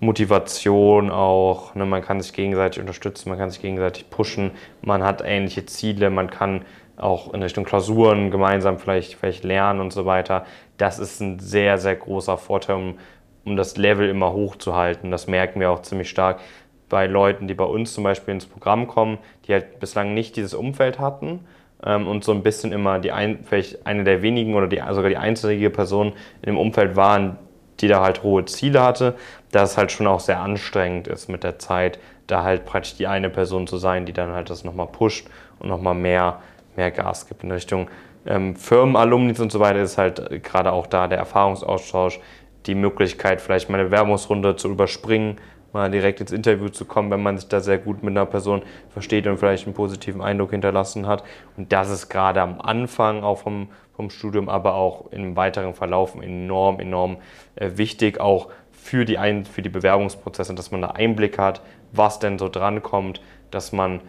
Motivation 0.00 1.10
auch. 1.10 1.74
Ne? 1.74 1.86
Man 1.86 2.02
kann 2.02 2.20
sich 2.20 2.32
gegenseitig 2.32 2.80
unterstützen, 2.80 3.28
man 3.28 3.38
kann 3.38 3.50
sich 3.50 3.62
gegenseitig 3.62 4.10
pushen, 4.10 4.52
man 4.82 5.02
hat 5.02 5.22
ähnliche 5.24 5.66
Ziele, 5.66 6.10
man 6.10 6.30
kann 6.30 6.64
auch 6.96 7.32
in 7.34 7.42
Richtung 7.42 7.64
Klausuren 7.64 8.30
gemeinsam 8.30 8.78
vielleicht, 8.78 9.14
vielleicht 9.14 9.44
lernen 9.44 9.80
und 9.80 9.92
so 9.92 10.06
weiter. 10.06 10.44
Das 10.76 10.98
ist 10.98 11.20
ein 11.20 11.38
sehr, 11.38 11.78
sehr 11.78 11.96
großer 11.96 12.38
Vorteil, 12.38 12.76
um, 12.76 12.98
um 13.44 13.56
das 13.56 13.76
Level 13.76 14.08
immer 14.08 14.32
hochzuhalten. 14.32 15.10
Das 15.10 15.26
merken 15.26 15.60
wir 15.60 15.70
auch 15.70 15.82
ziemlich 15.82 16.08
stark 16.08 16.40
bei 16.88 17.06
Leuten, 17.06 17.48
die 17.48 17.54
bei 17.54 17.64
uns 17.64 17.92
zum 17.94 18.04
Beispiel 18.04 18.34
ins 18.34 18.46
Programm 18.46 18.86
kommen, 18.86 19.18
die 19.46 19.52
halt 19.52 19.80
bislang 19.80 20.14
nicht 20.14 20.36
dieses 20.36 20.54
Umfeld 20.54 20.98
hatten 20.98 21.40
ähm, 21.84 22.06
und 22.06 22.24
so 22.24 22.32
ein 22.32 22.42
bisschen 22.42 22.72
immer 22.72 22.98
die 22.98 23.12
ein, 23.12 23.40
vielleicht 23.44 23.86
eine 23.86 24.04
der 24.04 24.22
wenigen 24.22 24.54
oder 24.54 24.68
die, 24.68 24.82
sogar 24.90 25.08
die 25.08 25.16
einzige 25.16 25.70
Person 25.70 26.08
in 26.42 26.46
dem 26.46 26.58
Umfeld 26.58 26.94
waren, 26.96 27.38
die 27.80 27.88
da 27.88 28.02
halt 28.02 28.22
hohe 28.22 28.44
Ziele 28.44 28.82
hatte, 28.82 29.14
dass 29.50 29.72
es 29.72 29.78
halt 29.78 29.92
schon 29.92 30.06
auch 30.06 30.20
sehr 30.20 30.40
anstrengend 30.40 31.08
ist 31.08 31.28
mit 31.28 31.44
der 31.44 31.58
Zeit, 31.58 31.98
da 32.26 32.42
halt 32.42 32.64
praktisch 32.64 32.96
die 32.96 33.06
eine 33.06 33.30
Person 33.30 33.66
zu 33.66 33.76
sein, 33.76 34.06
die 34.06 34.12
dann 34.12 34.32
halt 34.32 34.50
das 34.50 34.64
nochmal 34.64 34.86
pusht 34.86 35.26
und 35.58 35.68
nochmal 35.68 35.94
mehr, 35.94 36.40
mehr 36.76 36.90
Gas 36.90 37.26
gibt 37.26 37.44
in 37.44 37.52
Richtung 37.52 37.88
ähm, 38.26 38.56
Firmenalumnis 38.56 39.40
und 39.40 39.52
so 39.52 39.60
weiter 39.60 39.80
ist 39.80 39.98
halt 39.98 40.42
gerade 40.42 40.72
auch 40.72 40.86
da 40.86 41.08
der 41.08 41.18
Erfahrungsaustausch, 41.18 42.20
die 42.66 42.74
Möglichkeit, 42.74 43.40
vielleicht 43.40 43.68
mal 43.68 43.80
eine 43.80 43.90
Werbungsrunde 43.90 44.56
zu 44.56 44.68
überspringen, 44.68 45.36
mal 45.74 45.90
direkt 45.90 46.20
ins 46.20 46.32
Interview 46.32 46.68
zu 46.68 46.84
kommen, 46.84 47.10
wenn 47.10 47.22
man 47.22 47.36
sich 47.36 47.48
da 47.48 47.60
sehr 47.60 47.78
gut 47.78 48.02
mit 48.02 48.12
einer 48.12 48.26
Person 48.26 48.62
versteht 48.90 49.26
und 49.26 49.38
vielleicht 49.38 49.66
einen 49.66 49.74
positiven 49.74 50.22
Eindruck 50.22 50.52
hinterlassen 50.52 51.06
hat. 51.06 51.24
Und 51.56 51.72
das 51.72 51.90
ist 51.90 52.08
gerade 52.08 52.40
am 52.40 52.60
Anfang 52.60 53.22
auch 53.22 53.38
vom, 53.38 53.68
vom 53.94 54.08
Studium, 54.08 54.48
aber 54.48 54.74
auch 54.74 55.10
im 55.10 55.36
weiteren 55.36 55.74
Verlauf 55.74 56.14
enorm, 56.14 56.80
enorm 56.80 57.18
äh, 57.56 57.72
wichtig, 57.74 58.20
auch 58.20 58.48
für 58.72 59.04
die, 59.04 59.18
Ein 59.18 59.44
für 59.44 59.62
die 59.62 59.68
Bewerbungsprozesse, 59.68 60.54
dass 60.54 60.70
man 60.70 60.82
da 60.82 60.88
Einblick 60.88 61.38
hat, 61.38 61.62
was 61.92 62.18
denn 62.18 62.38
so 62.38 62.48
drankommt, 62.48 63.20
dass 63.50 63.72
man 63.72 64.00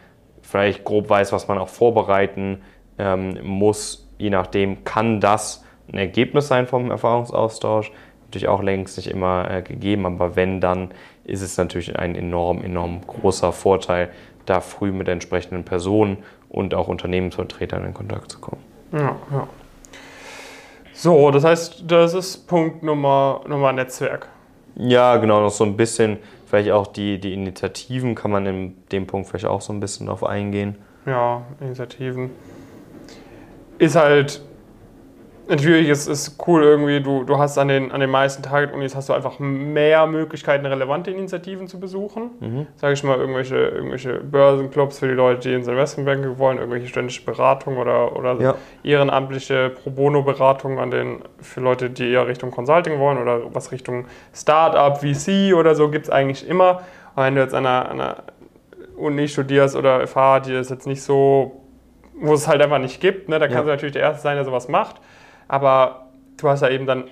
vielleicht 0.41 0.83
grob 0.83 1.09
weiß, 1.09 1.31
was 1.31 1.47
man 1.47 1.57
auch 1.57 1.69
vorbereiten 1.69 2.61
ähm, 2.97 3.39
muss. 3.41 4.07
Je 4.17 4.29
nachdem 4.29 4.83
kann 4.83 5.19
das 5.19 5.65
ein 5.91 5.97
Ergebnis 5.97 6.47
sein 6.47 6.67
vom 6.67 6.91
Erfahrungsaustausch. 6.91 7.91
Natürlich 8.35 8.49
auch 8.49 8.61
längst 8.61 8.97
nicht 8.97 9.09
immer 9.09 9.49
äh, 9.49 9.61
gegeben, 9.61 10.05
aber 10.05 10.35
wenn, 10.35 10.59
dann 10.59 10.89
ist 11.23 11.41
es 11.41 11.55
natürlich 11.55 11.97
ein 11.97 12.15
enorm, 12.15 12.61
enorm 12.65 12.99
großer 13.07 13.53
Vorteil, 13.53 14.09
da 14.45 14.59
früh 14.59 14.91
mit 14.91 15.07
entsprechenden 15.07 15.63
Personen 15.63 16.17
und 16.49 16.73
auch 16.73 16.89
Unternehmensvertretern 16.89 17.85
in 17.85 17.93
Kontakt 17.93 18.29
zu 18.29 18.39
kommen. 18.39 18.61
Ja, 18.91 19.15
ja. 19.31 19.47
So, 20.91 21.31
das 21.31 21.45
heißt, 21.45 21.85
das 21.87 22.13
ist 22.13 22.45
Punkt 22.45 22.83
Nummer, 22.83 23.39
Nummer 23.47 23.71
Netzwerk. 23.71 24.27
Ja, 24.75 25.15
genau, 25.15 25.39
noch 25.39 25.49
so 25.49 25.63
ein 25.63 25.77
bisschen, 25.77 26.17
vielleicht 26.45 26.71
auch 26.71 26.87
die, 26.87 27.21
die 27.21 27.33
Initiativen 27.33 28.15
kann 28.15 28.31
man 28.31 28.45
in 28.45 28.75
dem 28.91 29.07
Punkt 29.07 29.29
vielleicht 29.29 29.45
auch 29.45 29.61
so 29.61 29.71
ein 29.71 29.79
bisschen 29.79 30.07
drauf 30.07 30.25
eingehen. 30.25 30.75
Ja, 31.05 31.43
Initiativen. 31.61 32.31
Ist 33.77 33.95
halt 33.95 34.41
Natürlich 35.47 35.89
ist 35.89 36.07
es 36.07 36.37
cool 36.47 36.63
irgendwie, 36.63 37.01
du, 37.01 37.23
du 37.23 37.37
hast 37.37 37.57
an 37.57 37.67
den, 37.67 37.91
an 37.91 37.99
den 37.99 38.09
meisten 38.09 38.41
Target-Unis 38.41 38.95
hast 38.95 39.09
du 39.09 39.13
einfach 39.13 39.37
mehr 39.37 40.07
Möglichkeiten, 40.07 40.65
relevante 40.65 41.11
Initiativen 41.11 41.67
zu 41.67 41.79
besuchen. 41.79 42.31
Mhm. 42.39 42.67
Sage 42.75 42.93
ich 42.93 43.03
mal, 43.03 43.17
irgendwelche, 43.17 43.55
irgendwelche 43.55 44.15
Börsenclubs 44.19 44.99
für 44.99 45.07
die 45.07 45.13
Leute, 45.13 45.47
die 45.47 45.53
ins 45.53 45.67
Investmentbanking 45.67 46.39
wollen, 46.39 46.57
irgendwelche 46.57 46.87
ständische 46.87 47.23
Beratungen 47.23 47.77
oder, 47.77 48.15
oder 48.15 48.41
ja. 48.41 48.55
ehrenamtliche 48.83 49.69
Pro 49.69 49.91
Bono-Beratungen 49.91 50.79
an 50.79 50.89
den, 50.89 51.21
für 51.39 51.61
Leute, 51.61 51.91
die 51.91 52.09
eher 52.09 52.27
Richtung 52.27 52.49
Consulting 52.49 52.99
wollen 52.99 53.19
oder 53.19 53.53
was 53.53 53.71
Richtung 53.71 54.05
Startup, 54.33 54.97
VC 54.97 55.53
oder 55.55 55.75
so, 55.75 55.89
gibt 55.89 56.05
es 56.05 56.09
eigentlich 56.09 56.47
immer. 56.47 56.81
Und 57.15 57.23
wenn 57.23 57.35
du 57.35 57.41
jetzt 57.41 57.53
an 57.53 57.67
einer, 57.67 57.89
an 57.89 58.01
einer 58.01 58.23
Uni 58.97 59.27
studierst 59.27 59.75
oder 59.75 60.07
FH, 60.07 60.39
die 60.39 60.53
das 60.53 60.69
jetzt 60.69 60.87
nicht 60.87 61.03
so, 61.03 61.61
wo 62.19 62.33
es 62.33 62.47
halt 62.47 62.61
einfach 62.63 62.79
nicht 62.79 62.99
gibt, 62.99 63.29
ne, 63.29 63.37
da 63.37 63.45
kannst 63.45 63.57
ja. 63.57 63.63
du 63.63 63.69
natürlich 63.69 63.93
der 63.93 64.01
Erste 64.01 64.23
sein, 64.23 64.37
der 64.37 64.45
sowas 64.45 64.69
macht 64.69 64.95
aber 65.47 66.07
du 66.37 66.49
hast 66.49 66.61
ja 66.61 66.69
eben 66.69 66.85
dann 66.85 67.05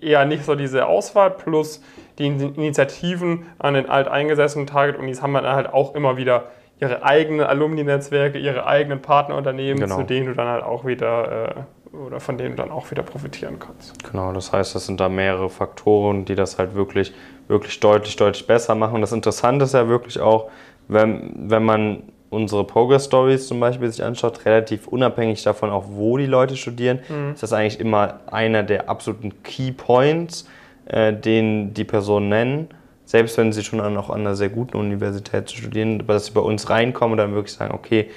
eher 0.00 0.24
nicht 0.24 0.44
so 0.44 0.54
diese 0.54 0.86
Auswahl 0.86 1.30
plus 1.30 1.82
die 2.18 2.26
Initiativen 2.26 3.46
an 3.58 3.74
den 3.74 3.88
alteingesessenen 3.88 4.66
Target-Unis 4.66 5.22
haben 5.22 5.34
dann 5.34 5.46
halt 5.46 5.72
auch 5.72 5.94
immer 5.94 6.16
wieder 6.16 6.48
ihre 6.80 7.02
eigenen 7.02 7.46
Alumni-Netzwerke, 7.46 8.38
ihre 8.38 8.66
eigenen 8.66 9.02
Partnerunternehmen, 9.02 9.80
genau. 9.80 9.96
zu 9.96 10.02
denen 10.04 10.26
du 10.26 10.34
dann 10.34 10.46
halt 10.46 10.62
auch 10.62 10.84
wieder 10.84 11.64
äh, 11.92 11.96
oder 11.96 12.20
von 12.20 12.38
denen 12.38 12.50
du 12.50 12.62
dann 12.62 12.70
auch 12.70 12.90
wieder 12.90 13.02
profitieren 13.02 13.58
kannst. 13.58 14.04
Genau, 14.04 14.32
das 14.32 14.52
heißt, 14.52 14.74
das 14.74 14.86
sind 14.86 15.00
da 15.00 15.08
mehrere 15.08 15.48
Faktoren, 15.48 16.24
die 16.24 16.34
das 16.34 16.58
halt 16.58 16.74
wirklich, 16.74 17.14
wirklich 17.48 17.80
deutlich, 17.80 18.16
deutlich 18.16 18.46
besser 18.46 18.74
machen. 18.74 18.96
Und 18.96 19.00
das 19.00 19.12
Interessante 19.12 19.64
ist 19.64 19.74
ja 19.74 19.88
wirklich 19.88 20.20
auch, 20.20 20.50
wenn, 20.86 21.50
wenn 21.50 21.64
man 21.64 22.02
unsere 22.30 22.64
Progress 22.64 23.06
Stories 23.06 23.48
zum 23.48 23.60
Beispiel 23.60 23.90
sich 23.90 24.04
anschaut, 24.04 24.44
relativ 24.44 24.86
unabhängig 24.86 25.42
davon, 25.42 25.70
auch 25.70 25.84
wo 25.88 26.16
die 26.16 26.26
Leute 26.26 26.56
studieren, 26.56 27.00
mhm. 27.08 27.32
ist 27.32 27.42
das 27.42 27.52
eigentlich 27.52 27.80
immer 27.80 28.20
einer 28.30 28.62
der 28.62 28.88
absoluten 28.88 29.42
Key 29.42 29.72
Points, 29.72 30.46
äh, 30.86 31.12
den 31.12 31.74
die 31.74 31.84
Personen 31.84 32.28
nennen. 32.28 32.68
Selbst 33.04 33.38
wenn 33.38 33.52
sie 33.52 33.64
schon 33.64 33.80
an, 33.80 33.96
auch 33.96 34.10
an 34.10 34.20
einer 34.20 34.36
sehr 34.36 34.50
guten 34.50 34.76
Universität 34.76 35.50
studieren, 35.50 36.06
dass 36.06 36.26
sie 36.26 36.32
bei 36.32 36.40
uns 36.40 36.68
reinkommen 36.68 37.12
und 37.12 37.18
dann 37.18 37.34
wirklich 37.34 37.54
sagen, 37.54 37.74
okay, 37.74 38.10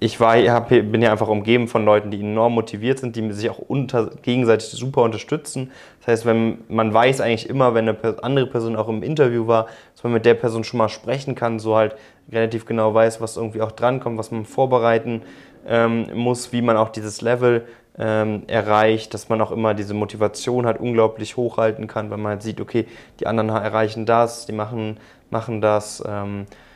ich 0.00 0.20
war, 0.20 0.36
hab, 0.36 0.68
bin 0.68 1.02
ja 1.02 1.10
einfach 1.10 1.26
umgeben 1.26 1.66
von 1.66 1.84
Leuten, 1.84 2.10
die 2.10 2.20
enorm 2.20 2.54
motiviert 2.54 3.00
sind, 3.00 3.16
die 3.16 3.32
sich 3.32 3.50
auch 3.50 3.58
unter, 3.58 4.10
gegenseitig 4.22 4.68
super 4.68 5.02
unterstützen. 5.02 5.72
Das 6.00 6.08
heißt, 6.08 6.26
wenn 6.26 6.58
man 6.68 6.94
weiß 6.94 7.20
eigentlich 7.20 7.48
immer, 7.48 7.74
wenn 7.74 7.88
eine 7.88 8.22
andere 8.22 8.46
Person 8.46 8.76
auch 8.76 8.88
im 8.88 9.02
Interview 9.02 9.48
war, 9.48 9.66
dass 9.94 10.04
man 10.04 10.12
mit 10.12 10.24
der 10.24 10.34
Person 10.34 10.62
schon 10.62 10.78
mal 10.78 10.88
sprechen 10.88 11.34
kann, 11.34 11.58
so 11.58 11.74
halt 11.76 11.96
relativ 12.30 12.64
genau 12.64 12.94
weiß, 12.94 13.20
was 13.20 13.36
irgendwie 13.36 13.60
auch 13.60 13.72
drankommt, 13.72 14.18
was 14.18 14.30
man 14.30 14.44
vorbereiten 14.44 15.22
ähm, 15.66 16.06
muss, 16.14 16.52
wie 16.52 16.62
man 16.62 16.76
auch 16.76 16.90
dieses 16.90 17.20
Level 17.20 17.66
ähm, 17.98 18.44
erreicht, 18.46 19.12
dass 19.14 19.28
man 19.28 19.40
auch 19.40 19.50
immer 19.50 19.74
diese 19.74 19.94
Motivation 19.94 20.64
halt 20.64 20.78
unglaublich 20.78 21.36
hochhalten 21.36 21.88
kann, 21.88 22.12
wenn 22.12 22.20
man 22.20 22.30
halt 22.30 22.42
sieht, 22.42 22.60
okay, 22.60 22.86
die 23.18 23.26
anderen 23.26 23.48
erreichen 23.50 24.06
das, 24.06 24.46
die 24.46 24.52
machen, 24.52 24.98
machen 25.30 25.60
das. 25.60 26.04
Ähm, 26.06 26.42
äh, 26.42 26.67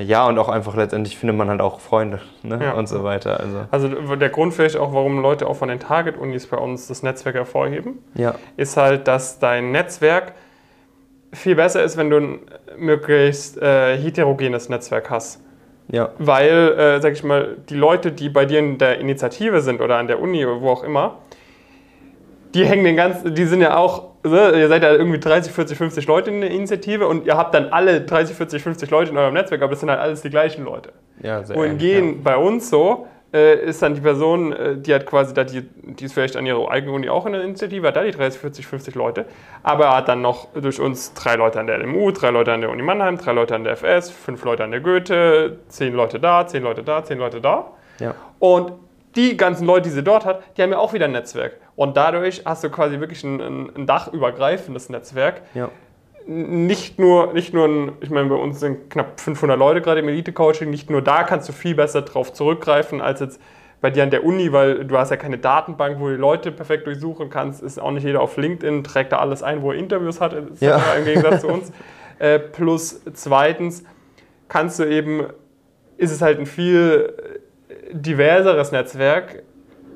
ja, 0.00 0.26
und 0.26 0.38
auch 0.38 0.48
einfach 0.48 0.76
letztendlich 0.76 1.16
findet 1.16 1.36
man 1.36 1.48
halt 1.48 1.60
auch 1.60 1.80
Freunde 1.80 2.20
ne? 2.42 2.58
ja. 2.62 2.72
und 2.72 2.86
so 2.86 3.02
weiter. 3.02 3.40
Also. 3.40 3.66
also 3.70 4.16
der 4.16 4.28
Grund 4.28 4.52
vielleicht 4.52 4.76
auch, 4.76 4.92
warum 4.92 5.22
Leute 5.22 5.46
auch 5.46 5.56
von 5.56 5.68
den 5.68 5.80
Target-Unis 5.80 6.46
bei 6.48 6.58
uns 6.58 6.86
das 6.86 7.02
Netzwerk 7.02 7.34
hervorheben, 7.34 7.98
ja. 8.14 8.34
ist 8.56 8.76
halt, 8.76 9.08
dass 9.08 9.38
dein 9.38 9.72
Netzwerk 9.72 10.34
viel 11.32 11.54
besser 11.54 11.82
ist, 11.82 11.96
wenn 11.96 12.10
du 12.10 12.18
ein 12.18 12.40
möglichst 12.76 13.56
äh, 13.56 13.96
heterogenes 13.96 14.68
Netzwerk 14.68 15.08
hast. 15.10 15.40
Ja. 15.90 16.10
Weil, 16.18 16.72
äh, 16.78 17.00
sag 17.00 17.14
ich 17.14 17.24
mal, 17.24 17.56
die 17.68 17.74
Leute, 17.74 18.12
die 18.12 18.28
bei 18.28 18.44
dir 18.44 18.58
in 18.58 18.78
der 18.78 18.98
Initiative 18.98 19.60
sind 19.60 19.80
oder 19.80 19.96
an 19.96 20.06
der 20.06 20.20
Uni 20.20 20.44
oder 20.44 20.60
wo 20.60 20.70
auch 20.70 20.84
immer, 20.84 21.18
die 22.54 22.66
hängen 22.66 22.84
den 22.84 22.96
ganzen, 22.96 23.34
die 23.34 23.44
sind 23.44 23.60
ja 23.60 23.76
auch, 23.76 24.09
ihr 24.24 24.68
seid 24.68 24.82
ja 24.82 24.92
irgendwie 24.92 25.18
30, 25.18 25.52
40, 25.52 25.78
50 25.78 26.06
Leute 26.06 26.30
in 26.30 26.40
der 26.40 26.50
Initiative 26.50 27.06
und 27.06 27.26
ihr 27.26 27.36
habt 27.36 27.54
dann 27.54 27.68
alle 27.70 28.02
30, 28.02 28.36
40, 28.36 28.62
50 28.62 28.90
Leute 28.90 29.10
in 29.12 29.16
eurem 29.16 29.34
Netzwerk, 29.34 29.62
aber 29.62 29.72
es 29.72 29.80
sind 29.80 29.90
halt 29.90 30.00
alles 30.00 30.22
die 30.22 30.30
gleichen 30.30 30.64
Leute. 30.64 30.92
Ja, 31.22 31.42
sehr 31.42 31.56
Wohingegen 31.56 32.16
ja. 32.16 32.20
bei 32.22 32.36
uns 32.36 32.68
so, 32.68 33.06
äh, 33.32 33.64
ist 33.64 33.80
dann 33.80 33.94
die 33.94 34.00
Person, 34.00 34.52
äh, 34.52 34.76
die 34.76 34.92
hat 34.92 35.06
quasi, 35.06 35.32
da 35.32 35.44
die, 35.44 35.62
die 35.62 36.04
ist 36.04 36.12
vielleicht 36.12 36.36
an 36.36 36.44
ihrer 36.46 36.70
eigenen 36.70 36.94
Uni 36.94 37.08
auch 37.08 37.26
in 37.26 37.32
der 37.32 37.42
Initiative, 37.42 37.86
hat 37.86 37.96
da 37.96 38.02
die 38.02 38.10
30, 38.10 38.40
40, 38.40 38.66
50 38.66 38.94
Leute, 38.94 39.24
aber 39.62 39.94
hat 39.96 40.08
dann 40.08 40.20
noch 40.20 40.48
durch 40.52 40.80
uns 40.80 41.14
drei 41.14 41.36
Leute 41.36 41.60
an 41.60 41.66
der 41.66 41.78
LMU, 41.78 42.10
drei 42.10 42.30
Leute 42.30 42.52
an 42.52 42.60
der 42.60 42.70
Uni 42.70 42.82
Mannheim, 42.82 43.18
drei 43.18 43.32
Leute 43.32 43.54
an 43.54 43.64
der 43.64 43.76
FS, 43.76 44.10
fünf 44.10 44.44
Leute 44.44 44.64
an 44.64 44.70
der 44.72 44.80
Goethe, 44.80 45.58
zehn 45.68 45.94
Leute 45.94 46.18
da, 46.18 46.46
zehn 46.46 46.62
Leute 46.62 46.82
da, 46.82 47.04
zehn 47.04 47.18
Leute 47.18 47.40
da. 47.40 47.72
Ja. 48.00 48.14
Und 48.38 48.72
die 49.16 49.36
ganzen 49.36 49.66
Leute, 49.66 49.88
die 49.88 49.94
sie 49.94 50.02
dort 50.02 50.24
hat, 50.24 50.42
die 50.56 50.62
haben 50.62 50.72
ja 50.72 50.78
auch 50.78 50.92
wieder 50.92 51.06
ein 51.06 51.12
Netzwerk. 51.12 51.59
Und 51.76 51.96
dadurch 51.96 52.42
hast 52.44 52.64
du 52.64 52.70
quasi 52.70 53.00
wirklich 53.00 53.24
ein, 53.24 53.40
ein 53.74 53.86
dachübergreifendes 53.86 54.88
Netzwerk. 54.88 55.42
Ja. 55.54 55.70
Nicht 56.26 56.98
nur, 56.98 57.32
nicht 57.32 57.54
nur 57.54 57.66
ein, 57.66 57.92
ich 58.00 58.10
meine, 58.10 58.28
bei 58.28 58.34
uns 58.34 58.60
sind 58.60 58.90
knapp 58.90 59.18
500 59.18 59.58
Leute 59.58 59.80
gerade 59.80 60.00
im 60.00 60.08
Elite-Coaching, 60.08 60.68
nicht 60.68 60.90
nur 60.90 61.02
da 61.02 61.24
kannst 61.24 61.48
du 61.48 61.52
viel 61.52 61.74
besser 61.74 62.02
drauf 62.02 62.32
zurückgreifen 62.32 63.00
als 63.00 63.20
jetzt 63.20 63.40
bei 63.80 63.90
dir 63.90 64.02
an 64.02 64.10
der 64.10 64.24
Uni, 64.24 64.52
weil 64.52 64.84
du 64.84 64.98
hast 64.98 65.10
ja 65.10 65.16
keine 65.16 65.38
Datenbank, 65.38 65.98
wo 65.98 66.08
du 66.08 66.16
die 66.16 66.20
Leute 66.20 66.52
perfekt 66.52 66.86
durchsuchen 66.86 67.30
kannst. 67.30 67.62
Ist 67.62 67.80
auch 67.80 67.90
nicht 67.90 68.04
jeder 68.04 68.20
auf 68.20 68.36
LinkedIn, 68.36 68.84
trägt 68.84 69.12
da 69.12 69.18
alles 69.18 69.42
ein, 69.42 69.62
wo 69.62 69.72
er 69.72 69.78
Interviews 69.78 70.20
hat, 70.20 70.34
ja. 70.60 70.78
im 70.98 71.04
Gegensatz 71.04 71.40
zu 71.42 71.48
uns. 71.48 71.72
Äh, 72.20 72.38
plus 72.38 73.00
zweitens 73.14 73.82
kannst 74.48 74.78
du 74.78 74.84
eben, 74.84 75.28
ist 75.96 76.10
es 76.10 76.20
halt 76.20 76.38
ein 76.38 76.44
viel 76.44 77.14
diverseres 77.92 78.72
Netzwerk, 78.72 79.42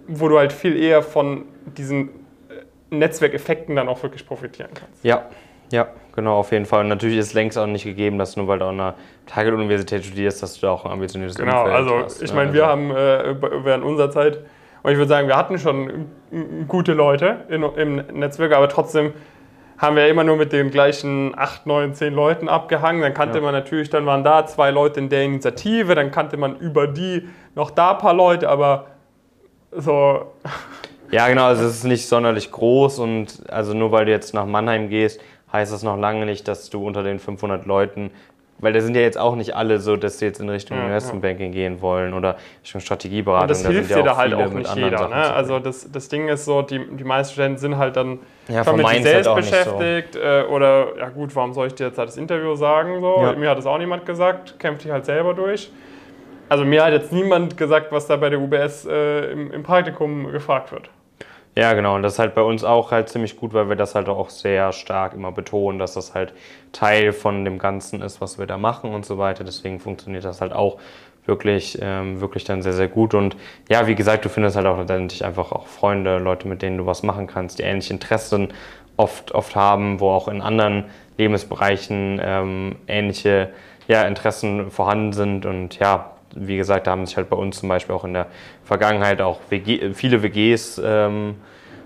wo 0.07 0.29
du 0.29 0.39
halt 0.39 0.53
viel 0.53 0.77
eher 0.77 1.03
von 1.03 1.45
diesen 1.65 2.09
äh, 2.09 2.95
Netzwerkeffekten 2.95 3.77
dann 3.77 3.89
auch 3.89 4.03
wirklich 4.03 4.27
profitieren 4.27 4.71
kannst. 4.75 5.05
Ja, 5.05 5.29
ja, 5.71 5.89
genau, 6.15 6.39
auf 6.39 6.53
jeden 6.53 6.67
Fall. 6.67 6.81
Und 6.81 6.89
natürlich 6.89 7.19
ist 7.19 7.29
es 7.29 7.35
längst 7.35 7.59
auch 7.59 7.67
nicht 7.67 7.85
gegeben, 7.85 8.19
dass 8.19 8.37
nur 8.37 8.47
weil 8.49 8.59
du 8.59 8.67
an 8.67 8.81
einer 8.81 8.95
Target-Universität 9.27 10.05
studierst, 10.05 10.43
dass 10.43 10.55
du 10.55 10.67
da 10.67 10.73
auch 10.73 10.85
ein 10.85 10.93
ambitioniertes 10.93 11.37
genau, 11.37 11.63
Umfeld 11.63 11.77
also, 11.77 11.99
hast. 11.99 12.21
Genau, 12.21 12.31
ich 12.31 12.35
meine, 12.35 12.49
also 12.49 12.55
wir 12.55 12.67
haben 12.67 12.91
äh, 12.91 13.65
während 13.65 13.85
unserer 13.85 14.11
Zeit, 14.11 14.39
und 14.83 14.93
ich 14.93 14.99
würde 14.99 15.09
sagen, 15.09 15.29
wir 15.29 15.37
hatten 15.37 15.59
schon 15.59 16.07
gute 16.69 16.93
Leute 16.93 17.45
in, 17.49 17.63
im 17.63 17.97
Netzwerk, 18.19 18.53
aber 18.53 18.69
trotzdem 18.69 19.15
haben 19.79 19.97
wir 19.97 20.07
immer 20.09 20.25
nur 20.25 20.37
mit 20.37 20.53
den 20.53 20.71
gleichen 20.71 21.37
8, 21.37 21.67
9, 21.67 21.95
10 21.95 22.15
Leuten 22.15 22.49
abgehangen. 22.49 23.03
Dann 23.03 23.15
kannte 23.15 23.39
ja. 23.39 23.45
man 23.45 23.53
natürlich, 23.53 23.91
dann 23.91 24.07
waren 24.07 24.23
da 24.23 24.47
zwei 24.47 24.71
Leute 24.71 25.01
in 25.01 25.09
der 25.09 25.25
Initiative, 25.25 25.95
dann 25.95 26.11
kannte 26.11 26.37
man 26.37 26.57
über 26.57 26.87
die 26.87 27.29
noch 27.55 27.71
da 27.71 27.93
ein 27.93 27.99
paar 27.99 28.15
Leute, 28.15 28.49
aber 28.49 28.87
so. 29.77 30.33
Ja, 31.11 31.29
genau, 31.29 31.45
also 31.45 31.65
es 31.65 31.77
ist 31.77 31.85
nicht 31.85 32.09
sonderlich 32.09 32.51
groß 32.51 32.99
und 32.99 33.43
also 33.49 33.75
nur 33.75 33.93
weil 33.93 34.07
du 34.07 34.11
jetzt 34.11 34.35
nach 34.35 34.47
Mannheim 34.47 34.89
gehst, 34.89 35.21
heißt 35.53 35.73
das 35.73 35.83
noch 35.83 35.99
lange 35.99 36.27
nicht, 36.27 36.49
dass 36.49 36.71
du 36.71 36.85
unter 36.85 37.03
den 37.03 37.19
500 37.19 37.67
Leuten 37.67 38.11
weil 38.59 38.73
da 38.73 38.81
sind 38.81 38.95
ja 38.95 39.03
jetzt 39.03 39.19
auch 39.19 39.37
nicht 39.37 39.55
alle 39.55 39.79
so, 39.79 39.97
dass 39.97 40.19
sie 40.19 40.27
jetzt 40.27 40.41
in 40.41 40.49
Richtung 40.49 40.79
ja, 40.79 40.85
Investmentbanking 40.85 41.53
ja. 41.53 41.53
gehen 41.53 41.83
wollen 41.83 42.15
oder 42.15 42.37
Richtung 42.63 42.81
Strategieberatung. 42.81 43.43
Und 43.43 43.51
das 43.51 43.63
da 43.63 43.69
hilft 43.69 43.91
dir 43.91 44.03
da 44.03 44.17
halt 44.17 44.33
auch 44.33 44.51
nicht 44.51 44.75
jeder. 44.77 45.09
Ne? 45.09 45.15
Also 45.15 45.59
das, 45.59 45.91
das 45.91 46.09
Ding 46.09 46.29
ist 46.29 46.45
so, 46.45 46.63
die, 46.63 46.79
die 46.79 47.05
meisten 47.05 47.33
Studenten 47.33 47.59
sind 47.59 47.77
halt 47.77 47.97
dann 47.97 48.21
ja, 48.49 48.65
schon 48.65 48.77
mit 48.77 48.89
sich 48.89 49.03
selbst 49.03 49.29
halt 49.29 49.37
beschäftigt. 49.37 50.15
So. 50.15 50.21
Äh, 50.21 50.45
oder, 50.45 50.97
ja 50.99 51.09
gut, 51.09 51.35
warum 51.35 51.53
soll 51.53 51.67
ich 51.67 51.75
dir 51.75 51.89
jetzt 51.89 51.99
halt 51.99 52.09
das 52.09 52.17
Interview 52.17 52.55
sagen? 52.55 53.01
So? 53.01 53.17
Ja. 53.21 53.33
Mir 53.33 53.51
hat 53.51 53.59
das 53.59 53.67
auch 53.67 53.79
niemand 53.79 54.07
gesagt, 54.07 54.59
kämpft 54.59 54.85
dich 54.85 54.93
halt 54.93 55.05
selber 55.05 55.35
durch. 55.35 55.71
Also 56.55 56.65
mir 56.65 56.85
hat 56.85 56.93
jetzt 56.93 57.11
niemand 57.11 57.57
gesagt, 57.57 57.91
was 57.91 58.07
da 58.07 58.15
bei 58.15 58.31
der 58.31 58.39
UBS 58.39 58.87
äh, 58.87 59.33
im, 59.33 59.51
im 59.51 59.65
Praktikum 59.65 60.31
gefragt 60.31 60.71
wird. 60.71 60.89
Ja, 61.57 61.73
genau. 61.73 61.97
Und 61.97 62.03
das 62.03 62.13
ist 62.13 62.19
halt 62.21 62.37
bei 62.37 62.43
uns 62.43 62.63
auch 62.63 62.93
halt 62.93 63.09
ziemlich 63.09 63.37
gut, 63.37 63.53
weil 63.55 63.69
wir 63.69 63.75
das 63.75 63.97
halt 63.97 64.09
auch 64.09 64.31
sehr 64.31 64.71
stark 64.71 65.15
immer 65.15 65.33
betonen, 65.33 65.81
dass 65.81 65.95
das 65.95 66.15
halt 66.15 66.33
Teil 66.71 67.13
von 67.13 67.45
dem 67.45 67.59
Ganzen 67.59 68.03
ist, 68.03 68.21
was 68.21 68.39
wir 68.39 68.47
da 68.47 68.57
machen 68.57 68.95
und 68.95 69.05
so 69.05 69.19
weiter. 69.19 69.43
Deswegen 69.43 69.81
funktioniert 69.81 70.25
das 70.25 70.41
halt 70.41 70.53
auch 70.53 70.79
wirklich, 71.27 71.77
ähm, 71.83 72.21
wirklich 72.21 72.45
dann 72.45 72.63
sehr, 72.63 72.73
sehr 72.73 72.87
gut. 72.87 73.15
Und 73.15 73.35
ja, 73.69 73.89
wie 73.89 73.97
gesagt, 73.97 74.25
du 74.25 74.29
findest 74.29 74.55
halt 74.55 74.69
auch 74.69 74.79
letztendlich 74.79 75.25
einfach 75.25 75.51
auch 75.51 75.67
Freunde, 75.67 76.19
Leute, 76.19 76.47
mit 76.47 76.63
denen 76.63 76.79
du 76.79 76.87
was 76.87 77.03
machen 77.03 77.27
kannst, 77.27 77.59
die 77.59 77.65
ähnliche 77.65 77.95
Interessen 77.95 78.53
oft, 78.97 79.33
oft 79.33 79.57
haben, 79.57 79.99
wo 79.99 80.11
auch 80.11 80.29
in 80.29 80.41
anderen 80.41 80.85
Lebensbereichen 81.19 82.21
ähm, 82.23 82.77
ähnliche 82.87 83.51
ja, 83.89 84.05
Interessen 84.05 84.71
vorhanden 84.71 85.13
sind. 85.13 85.47
Und 85.47 85.81
ja, 85.81 86.14
wie 86.37 86.57
gesagt, 86.57 86.87
da 86.87 86.93
haben 86.93 87.07
sich 87.07 87.17
halt 87.17 87.29
bei 87.31 87.37
uns 87.37 87.61
zum 87.61 87.69
Beispiel 87.69 87.95
auch 87.95 88.05
in 88.05 88.15
der 88.15 88.27
Vergangenheit 88.65 89.21
auch 89.21 89.41
WG, 89.51 89.93
viele 89.95 90.23
WGs 90.23 90.81
ähm, 90.85 91.37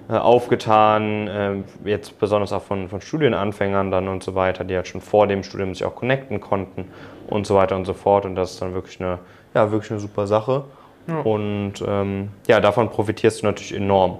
äh, 0.08 0.14
aufgetan, 0.14 1.28
äh, 1.28 1.56
jetzt 1.84 2.18
besonders 2.18 2.52
auch 2.52 2.62
von, 2.62 2.88
von 2.88 3.00
Studienanfängern 3.00 3.90
dann 3.90 4.08
und 4.08 4.22
so 4.22 4.34
weiter, 4.34 4.64
die 4.64 4.74
halt 4.74 4.88
schon 4.88 5.00
vor 5.00 5.26
dem 5.26 5.42
Studium 5.42 5.74
sich 5.74 5.84
auch 5.84 5.94
connecten 5.94 6.40
konnten 6.40 6.86
und 7.26 7.46
so 7.46 7.54
weiter 7.54 7.76
und 7.76 7.84
so 7.84 7.94
fort. 7.94 8.24
Und 8.24 8.34
das 8.34 8.52
ist 8.52 8.62
dann 8.62 8.72
wirklich 8.72 9.00
eine, 9.00 9.18
ja, 9.54 9.70
wirklich 9.70 9.90
eine 9.90 10.00
super 10.00 10.26
Sache. 10.26 10.64
Ja. 11.06 11.20
Und 11.20 11.74
ähm, 11.86 12.30
ja, 12.46 12.60
davon 12.60 12.90
profitierst 12.90 13.42
du 13.42 13.46
natürlich 13.46 13.74
enorm. 13.74 14.18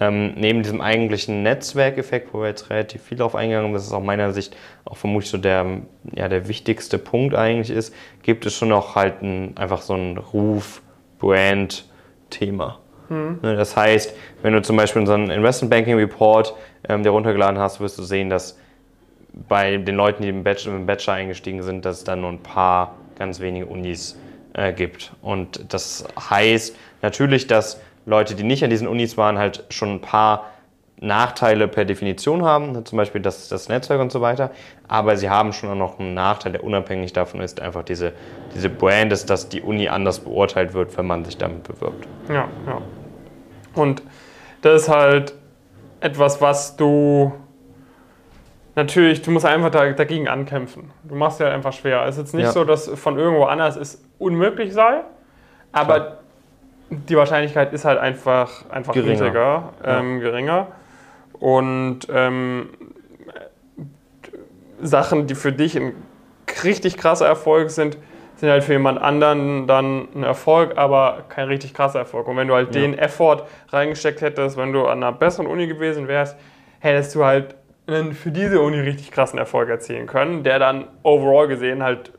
Ähm, 0.00 0.34
neben 0.36 0.62
diesem 0.62 0.80
eigentlichen 0.80 1.42
Netzwerkeffekt, 1.42 2.32
wo 2.32 2.40
wir 2.40 2.48
jetzt 2.48 2.70
relativ 2.70 3.02
viel 3.02 3.18
drauf 3.18 3.34
eingegangen 3.34 3.66
sind, 3.68 3.74
das 3.74 3.86
ist 3.86 3.92
aus 3.92 4.04
meiner 4.04 4.32
Sicht 4.32 4.56
auch 4.84 4.96
vermutlich 4.96 5.30
so 5.30 5.38
der, 5.38 5.82
ja, 6.14 6.28
der 6.28 6.46
wichtigste 6.48 6.98
Punkt 6.98 7.34
eigentlich 7.34 7.70
ist, 7.70 7.92
gibt 8.22 8.46
es 8.46 8.54
schon 8.54 8.68
noch 8.68 8.94
halt 8.94 9.22
ein, 9.22 9.56
einfach 9.56 9.82
so 9.82 9.94
ein 9.94 10.18
Ruf-Brand-Thema. 10.18 12.78
Mhm. 13.08 13.38
Das 13.42 13.76
heißt, 13.76 14.14
wenn 14.42 14.52
du 14.52 14.62
zum 14.62 14.76
Beispiel 14.76 15.00
unseren 15.00 15.30
Investment 15.30 15.70
Banking 15.70 15.96
Report 15.96 16.54
ähm, 16.88 17.02
dir 17.02 17.10
runtergeladen 17.10 17.58
hast, 17.58 17.80
wirst 17.80 17.98
du 17.98 18.02
sehen, 18.02 18.30
dass 18.30 18.58
bei 19.48 19.76
den 19.76 19.96
Leuten, 19.96 20.22
die 20.22 20.28
im 20.28 20.42
Bachelor, 20.42 20.76
im 20.76 20.86
Bachelor 20.86 21.14
eingestiegen 21.14 21.62
sind, 21.62 21.84
dass 21.84 21.98
es 21.98 22.04
dann 22.04 22.20
nur 22.20 22.30
ein 22.30 22.42
paar 22.42 22.96
ganz 23.18 23.40
wenige 23.40 23.66
Unis 23.66 24.18
äh, 24.54 24.72
gibt. 24.72 25.12
Und 25.22 25.72
das 25.72 26.04
heißt 26.18 26.76
natürlich, 27.02 27.46
dass 27.46 27.80
Leute, 28.08 28.34
die 28.34 28.42
nicht 28.42 28.64
an 28.64 28.70
diesen 28.70 28.88
Unis 28.88 29.18
waren, 29.18 29.38
halt 29.38 29.64
schon 29.68 29.96
ein 29.96 30.00
paar 30.00 30.46
Nachteile 30.98 31.68
per 31.68 31.84
Definition 31.84 32.42
haben, 32.42 32.84
zum 32.86 32.96
Beispiel 32.96 33.20
das, 33.20 33.48
das 33.48 33.68
Netzwerk 33.68 34.00
und 34.00 34.10
so 34.10 34.20
weiter, 34.22 34.50
aber 34.88 35.16
sie 35.16 35.28
haben 35.28 35.52
schon 35.52 35.70
auch 35.70 35.76
noch 35.76 35.98
einen 36.00 36.14
Nachteil, 36.14 36.52
der 36.52 36.64
unabhängig 36.64 37.12
davon 37.12 37.40
ist, 37.40 37.60
einfach 37.60 37.84
diese, 37.84 38.14
diese 38.54 38.70
Brand 38.70 39.12
ist, 39.12 39.28
dass 39.28 39.50
die 39.50 39.60
Uni 39.60 39.88
anders 39.88 40.20
beurteilt 40.20 40.72
wird, 40.72 40.96
wenn 40.96 41.06
man 41.06 41.24
sich 41.24 41.36
damit 41.36 41.64
bewirbt. 41.64 42.08
Ja, 42.28 42.48
ja. 42.66 42.80
Und 43.74 44.02
das 44.62 44.82
ist 44.82 44.88
halt 44.88 45.34
etwas, 46.00 46.40
was 46.40 46.76
du 46.76 47.32
natürlich, 48.74 49.20
du 49.20 49.30
musst 49.30 49.44
einfach 49.44 49.70
da, 49.70 49.92
dagegen 49.92 50.28
ankämpfen. 50.28 50.90
Du 51.04 51.14
machst 51.14 51.40
ja 51.40 51.50
einfach 51.50 51.74
schwer. 51.74 52.06
Es 52.06 52.16
ist 52.16 52.22
jetzt 52.22 52.34
nicht 52.34 52.44
ja. 52.44 52.52
so, 52.52 52.64
dass 52.64 52.88
von 52.88 53.18
irgendwo 53.18 53.44
anders 53.44 53.76
es 53.76 54.02
unmöglich 54.18 54.72
sei, 54.72 55.02
aber 55.70 55.94
Klar 55.94 56.18
die 56.90 57.16
Wahrscheinlichkeit 57.16 57.72
ist 57.72 57.84
halt 57.84 57.98
einfach, 57.98 58.68
einfach 58.70 58.94
geringer. 58.94 59.12
niedriger, 59.12 59.72
ähm, 59.84 60.16
ja. 60.16 60.22
geringer. 60.22 60.66
Und 61.34 62.00
ähm, 62.10 62.70
Sachen, 64.80 65.26
die 65.26 65.34
für 65.34 65.52
dich 65.52 65.76
ein 65.76 65.92
richtig 66.64 66.96
krasser 66.96 67.26
Erfolg 67.26 67.70
sind, 67.70 67.98
sind 68.36 68.50
halt 68.50 68.62
für 68.64 68.72
jemand 68.72 69.00
anderen 69.00 69.66
dann 69.66 70.08
ein 70.14 70.22
Erfolg, 70.22 70.78
aber 70.78 71.24
kein 71.28 71.48
richtig 71.48 71.74
krasser 71.74 71.98
Erfolg. 71.98 72.28
Und 72.28 72.36
wenn 72.36 72.48
du 72.48 72.54
halt 72.54 72.74
ja. 72.74 72.80
den 72.80 72.96
Effort 72.96 73.42
reingesteckt 73.70 74.20
hättest, 74.20 74.56
wenn 74.56 74.72
du 74.72 74.86
an 74.86 75.02
einer 75.02 75.12
besseren 75.12 75.46
Uni 75.48 75.66
gewesen 75.66 76.06
wärst, 76.06 76.36
hättest 76.78 77.14
du 77.14 77.24
halt 77.24 77.56
einen 77.86 78.12
für 78.12 78.30
diese 78.30 78.60
Uni 78.60 78.78
richtig 78.78 79.10
krassen 79.10 79.38
Erfolg 79.38 79.68
erzielen 79.68 80.06
können, 80.06 80.44
der 80.44 80.58
dann 80.58 80.86
overall 81.02 81.48
gesehen 81.48 81.82
halt 81.82 82.12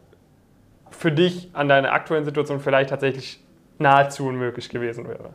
für 0.91 1.11
dich 1.11 1.49
an 1.53 1.69
deiner 1.69 1.93
aktuellen 1.93 2.25
Situation 2.25 2.59
vielleicht 2.59 2.89
tatsächlich 2.89 3.41
nahezu 3.79 4.27
unmöglich 4.27 4.69
gewesen 4.69 5.07
wäre. 5.07 5.29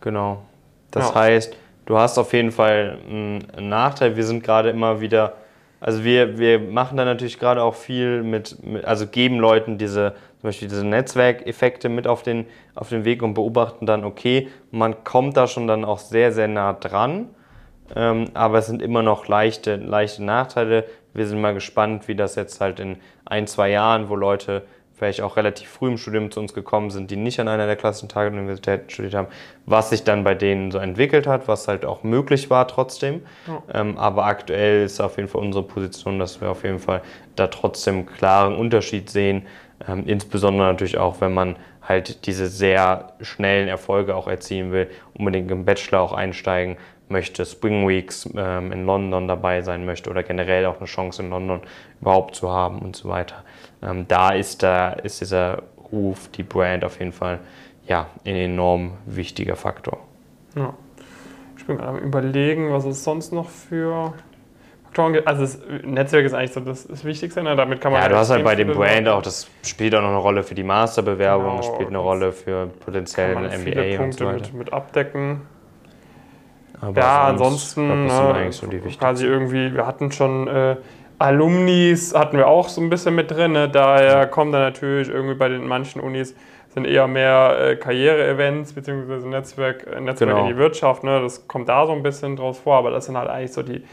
Genau. 0.00 0.42
Das 0.90 1.08
ja. 1.08 1.14
heißt, 1.14 1.56
du 1.86 1.98
hast 1.98 2.18
auf 2.18 2.32
jeden 2.32 2.52
Fall 2.52 2.98
einen 3.06 3.68
Nachteil. 3.68 4.16
Wir 4.16 4.24
sind 4.24 4.44
gerade 4.44 4.70
immer 4.70 5.00
wieder, 5.00 5.34
also 5.80 6.04
wir, 6.04 6.38
wir 6.38 6.60
machen 6.60 6.96
da 6.96 7.04
natürlich 7.04 7.38
gerade 7.38 7.62
auch 7.62 7.74
viel 7.74 8.22
mit, 8.22 8.64
mit, 8.64 8.84
also 8.84 9.06
geben 9.06 9.38
Leuten 9.38 9.78
diese, 9.78 10.12
zum 10.40 10.48
Beispiel 10.48 10.68
diese 10.68 10.86
Netzwerkeffekte 10.86 11.88
mit 11.88 12.06
auf 12.06 12.22
den, 12.22 12.46
auf 12.74 12.90
den 12.90 13.04
Weg 13.04 13.22
und 13.22 13.34
beobachten 13.34 13.86
dann, 13.86 14.04
okay, 14.04 14.48
man 14.70 15.04
kommt 15.04 15.36
da 15.36 15.46
schon 15.46 15.66
dann 15.66 15.84
auch 15.84 15.98
sehr, 15.98 16.32
sehr 16.32 16.48
nah 16.48 16.74
dran. 16.74 17.30
Ähm, 17.94 18.30
aber 18.34 18.58
es 18.58 18.66
sind 18.66 18.80
immer 18.80 19.02
noch 19.02 19.28
leichte, 19.28 19.76
leichte 19.76 20.24
Nachteile. 20.24 20.84
Wir 21.12 21.26
sind 21.26 21.40
mal 21.40 21.54
gespannt, 21.54 22.08
wie 22.08 22.14
das 22.14 22.34
jetzt 22.34 22.60
halt 22.60 22.80
in 22.80 22.96
ein, 23.24 23.46
zwei 23.46 23.70
Jahren, 23.70 24.08
wo 24.08 24.16
Leute 24.16 24.62
vielleicht 25.04 25.20
auch 25.20 25.36
relativ 25.36 25.68
früh 25.68 25.88
im 25.88 25.98
Studium 25.98 26.30
zu 26.30 26.40
uns 26.40 26.54
gekommen 26.54 26.88
sind, 26.88 27.10
die 27.10 27.16
nicht 27.16 27.38
an 27.38 27.46
einer 27.46 27.66
der 27.66 27.76
klassischen 27.76 28.08
Target-Universitäten 28.08 28.88
studiert 28.88 29.12
haben, 29.12 29.28
was 29.66 29.90
sich 29.90 30.02
dann 30.02 30.24
bei 30.24 30.34
denen 30.34 30.70
so 30.70 30.78
entwickelt 30.78 31.26
hat, 31.26 31.46
was 31.46 31.68
halt 31.68 31.84
auch 31.84 32.04
möglich 32.04 32.48
war 32.48 32.66
trotzdem. 32.66 33.20
Ja. 33.46 33.80
Ähm, 33.80 33.98
aber 33.98 34.24
aktuell 34.24 34.86
ist 34.86 35.02
auf 35.02 35.18
jeden 35.18 35.28
Fall 35.28 35.42
unsere 35.42 35.62
Position, 35.62 36.18
dass 36.18 36.40
wir 36.40 36.50
auf 36.50 36.64
jeden 36.64 36.78
Fall 36.78 37.02
da 37.36 37.48
trotzdem 37.48 37.96
einen 37.96 38.06
klaren 38.06 38.54
Unterschied 38.56 39.10
sehen. 39.10 39.46
Ähm, 39.86 40.04
insbesondere 40.06 40.68
natürlich 40.68 40.96
auch, 40.96 41.20
wenn 41.20 41.34
man 41.34 41.56
halt 41.86 42.24
diese 42.24 42.46
sehr 42.46 43.12
schnellen 43.20 43.68
Erfolge 43.68 44.16
auch 44.16 44.26
erzielen 44.26 44.72
will, 44.72 44.88
unbedingt 45.18 45.50
im 45.50 45.66
Bachelor 45.66 46.00
auch 46.00 46.14
einsteigen 46.14 46.78
möchte, 47.08 47.44
Spring 47.44 47.86
Weeks 47.86 48.28
ähm, 48.36 48.72
in 48.72 48.86
London 48.86 49.28
dabei 49.28 49.62
sein 49.62 49.84
möchte 49.84 50.10
oder 50.10 50.22
generell 50.22 50.66
auch 50.66 50.78
eine 50.78 50.86
Chance 50.86 51.22
in 51.22 51.30
London 51.30 51.60
überhaupt 52.00 52.34
zu 52.34 52.50
haben 52.50 52.80
und 52.80 52.96
so 52.96 53.08
weiter. 53.08 53.44
Ähm, 53.82 54.06
da 54.08 54.30
ist, 54.30 54.62
da 54.62 54.90
ist 54.90 55.20
dieser 55.20 55.62
Ruf, 55.92 56.28
die 56.28 56.42
Brand 56.42 56.84
auf 56.84 56.98
jeden 56.98 57.12
Fall 57.12 57.40
ja, 57.86 58.06
ein 58.24 58.36
enorm 58.36 58.92
wichtiger 59.06 59.56
Faktor. 59.56 59.98
Ja. 60.56 60.74
Ich 61.56 61.66
bin 61.66 61.76
gerade 61.76 61.90
am 61.90 61.98
überlegen, 61.98 62.72
was 62.72 62.84
es 62.84 63.04
sonst 63.04 63.32
noch 63.32 63.48
für 63.48 64.14
Faktoren 64.84 65.12
gibt. 65.12 65.26
Also 65.26 65.42
das 65.42 65.60
Netzwerk 65.82 66.24
ist 66.24 66.34
eigentlich 66.34 66.52
so 66.52 66.60
das, 66.60 66.86
das 66.86 67.04
Wichtigste, 67.04 67.42
ne? 67.42 67.56
damit 67.56 67.80
kann 67.80 67.92
man... 67.92 68.00
Ja, 68.00 68.08
du 68.08 68.16
hast 68.16 68.30
halt 68.30 68.44
bei 68.44 68.54
dem 68.54 68.72
Brand 68.72 69.08
auch, 69.08 69.22
das 69.22 69.48
spielt 69.64 69.94
auch 69.94 70.02
noch 70.02 70.08
eine 70.08 70.18
Rolle 70.18 70.42
für 70.42 70.54
die 70.54 70.62
Masterbewerbung, 70.62 71.44
genau, 71.44 71.56
das 71.58 71.66
spielt 71.66 71.88
eine 71.88 71.98
Rolle 71.98 72.32
für 72.32 72.66
potenziellen 72.66 73.44
MBA 73.44 74.02
und 74.02 74.12
so 74.12 74.26
weiter. 74.26 74.36
Mit, 74.36 74.54
mit 74.54 74.72
abdecken. 74.72 75.42
Aber 76.84 77.00
ja, 77.00 77.24
ansonsten 77.24 77.86
glaub, 77.86 78.08
das 78.08 78.20
ne, 78.20 78.34
eigentlich 78.34 78.56
so 78.56 78.66
die 78.66 78.78
quasi 78.78 79.26
irgendwie, 79.26 79.74
wir 79.74 79.86
hatten 79.86 80.12
schon 80.12 80.48
äh, 80.48 80.76
Alumnis, 81.18 82.14
hatten 82.14 82.36
wir 82.36 82.48
auch 82.48 82.68
so 82.68 82.80
ein 82.80 82.90
bisschen 82.90 83.14
mit 83.14 83.30
drin. 83.30 83.52
Ne? 83.52 83.68
Daher 83.68 84.26
kommen 84.26 84.52
dann 84.52 84.62
natürlich 84.62 85.08
irgendwie 85.08 85.34
bei 85.34 85.48
den 85.48 85.66
manchen 85.66 86.00
Unis 86.00 86.34
sind 86.74 86.86
eher 86.86 87.06
mehr 87.06 87.56
äh, 87.60 87.76
Karriere-Events 87.76 88.72
beziehungsweise 88.72 89.28
Netzwerk, 89.28 89.86
äh, 89.86 90.00
Netzwerk 90.00 90.30
genau. 90.30 90.42
in 90.42 90.48
die 90.48 90.56
Wirtschaft. 90.56 91.04
Ne? 91.04 91.20
Das 91.20 91.46
kommt 91.46 91.68
da 91.68 91.86
so 91.86 91.92
ein 91.92 92.02
bisschen 92.02 92.36
draus 92.36 92.58
vor, 92.58 92.76
aber 92.76 92.90
das 92.90 93.06
sind 93.06 93.16
halt 93.16 93.30
eigentlich 93.30 93.52
so 93.52 93.62
die, 93.62 93.84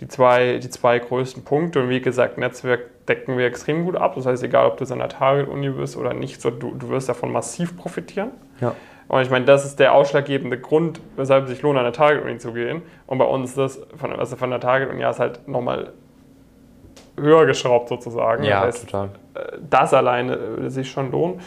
die, 0.00 0.06
zwei, 0.06 0.58
die 0.58 0.70
zwei 0.70 1.00
größten 1.00 1.44
Punkte. 1.44 1.82
Und 1.82 1.88
wie 1.88 2.00
gesagt, 2.00 2.38
Netzwerk 2.38 3.06
decken 3.06 3.36
wir 3.36 3.46
extrem 3.46 3.84
gut 3.84 3.96
ab. 3.96 4.14
Das 4.14 4.26
heißt, 4.26 4.44
egal 4.44 4.66
ob 4.66 4.76
du 4.76 4.84
in 4.84 4.98
der 4.98 5.08
Target-Uni 5.08 5.70
bist 5.70 5.96
oder 5.96 6.14
nicht, 6.14 6.40
so, 6.40 6.50
du, 6.50 6.72
du 6.72 6.88
wirst 6.88 7.08
davon 7.08 7.32
massiv 7.32 7.76
profitieren. 7.76 8.30
Ja. 8.60 8.76
Und 9.10 9.22
ich 9.22 9.30
meine, 9.30 9.44
das 9.44 9.64
ist 9.64 9.80
der 9.80 9.92
ausschlaggebende 9.92 10.56
Grund, 10.56 11.00
weshalb 11.16 11.44
es 11.44 11.50
sich 11.50 11.62
lohnt, 11.62 11.76
an 11.76 11.82
der 11.82 11.92
Target-Uni 11.92 12.38
zu 12.38 12.52
gehen. 12.52 12.82
Und 13.08 13.18
bei 13.18 13.24
uns 13.24 13.50
ist 13.50 13.58
das 13.58 13.80
von, 13.96 14.12
also 14.12 14.36
von 14.36 14.50
der 14.50 14.60
Target-Uni 14.60 15.04
aus 15.04 15.18
halt 15.18 15.48
nochmal 15.48 15.94
höher 17.18 17.44
geschraubt 17.44 17.88
sozusagen. 17.88 18.44
Ja, 18.44 18.64
das 18.64 18.76
heißt, 18.76 18.90
total. 18.90 19.08
Äh, 19.34 19.58
das 19.68 19.92
alleine 19.92 20.38
würde 20.38 20.70
sich 20.70 20.88
schon 20.88 21.10
lohnen. 21.10 21.40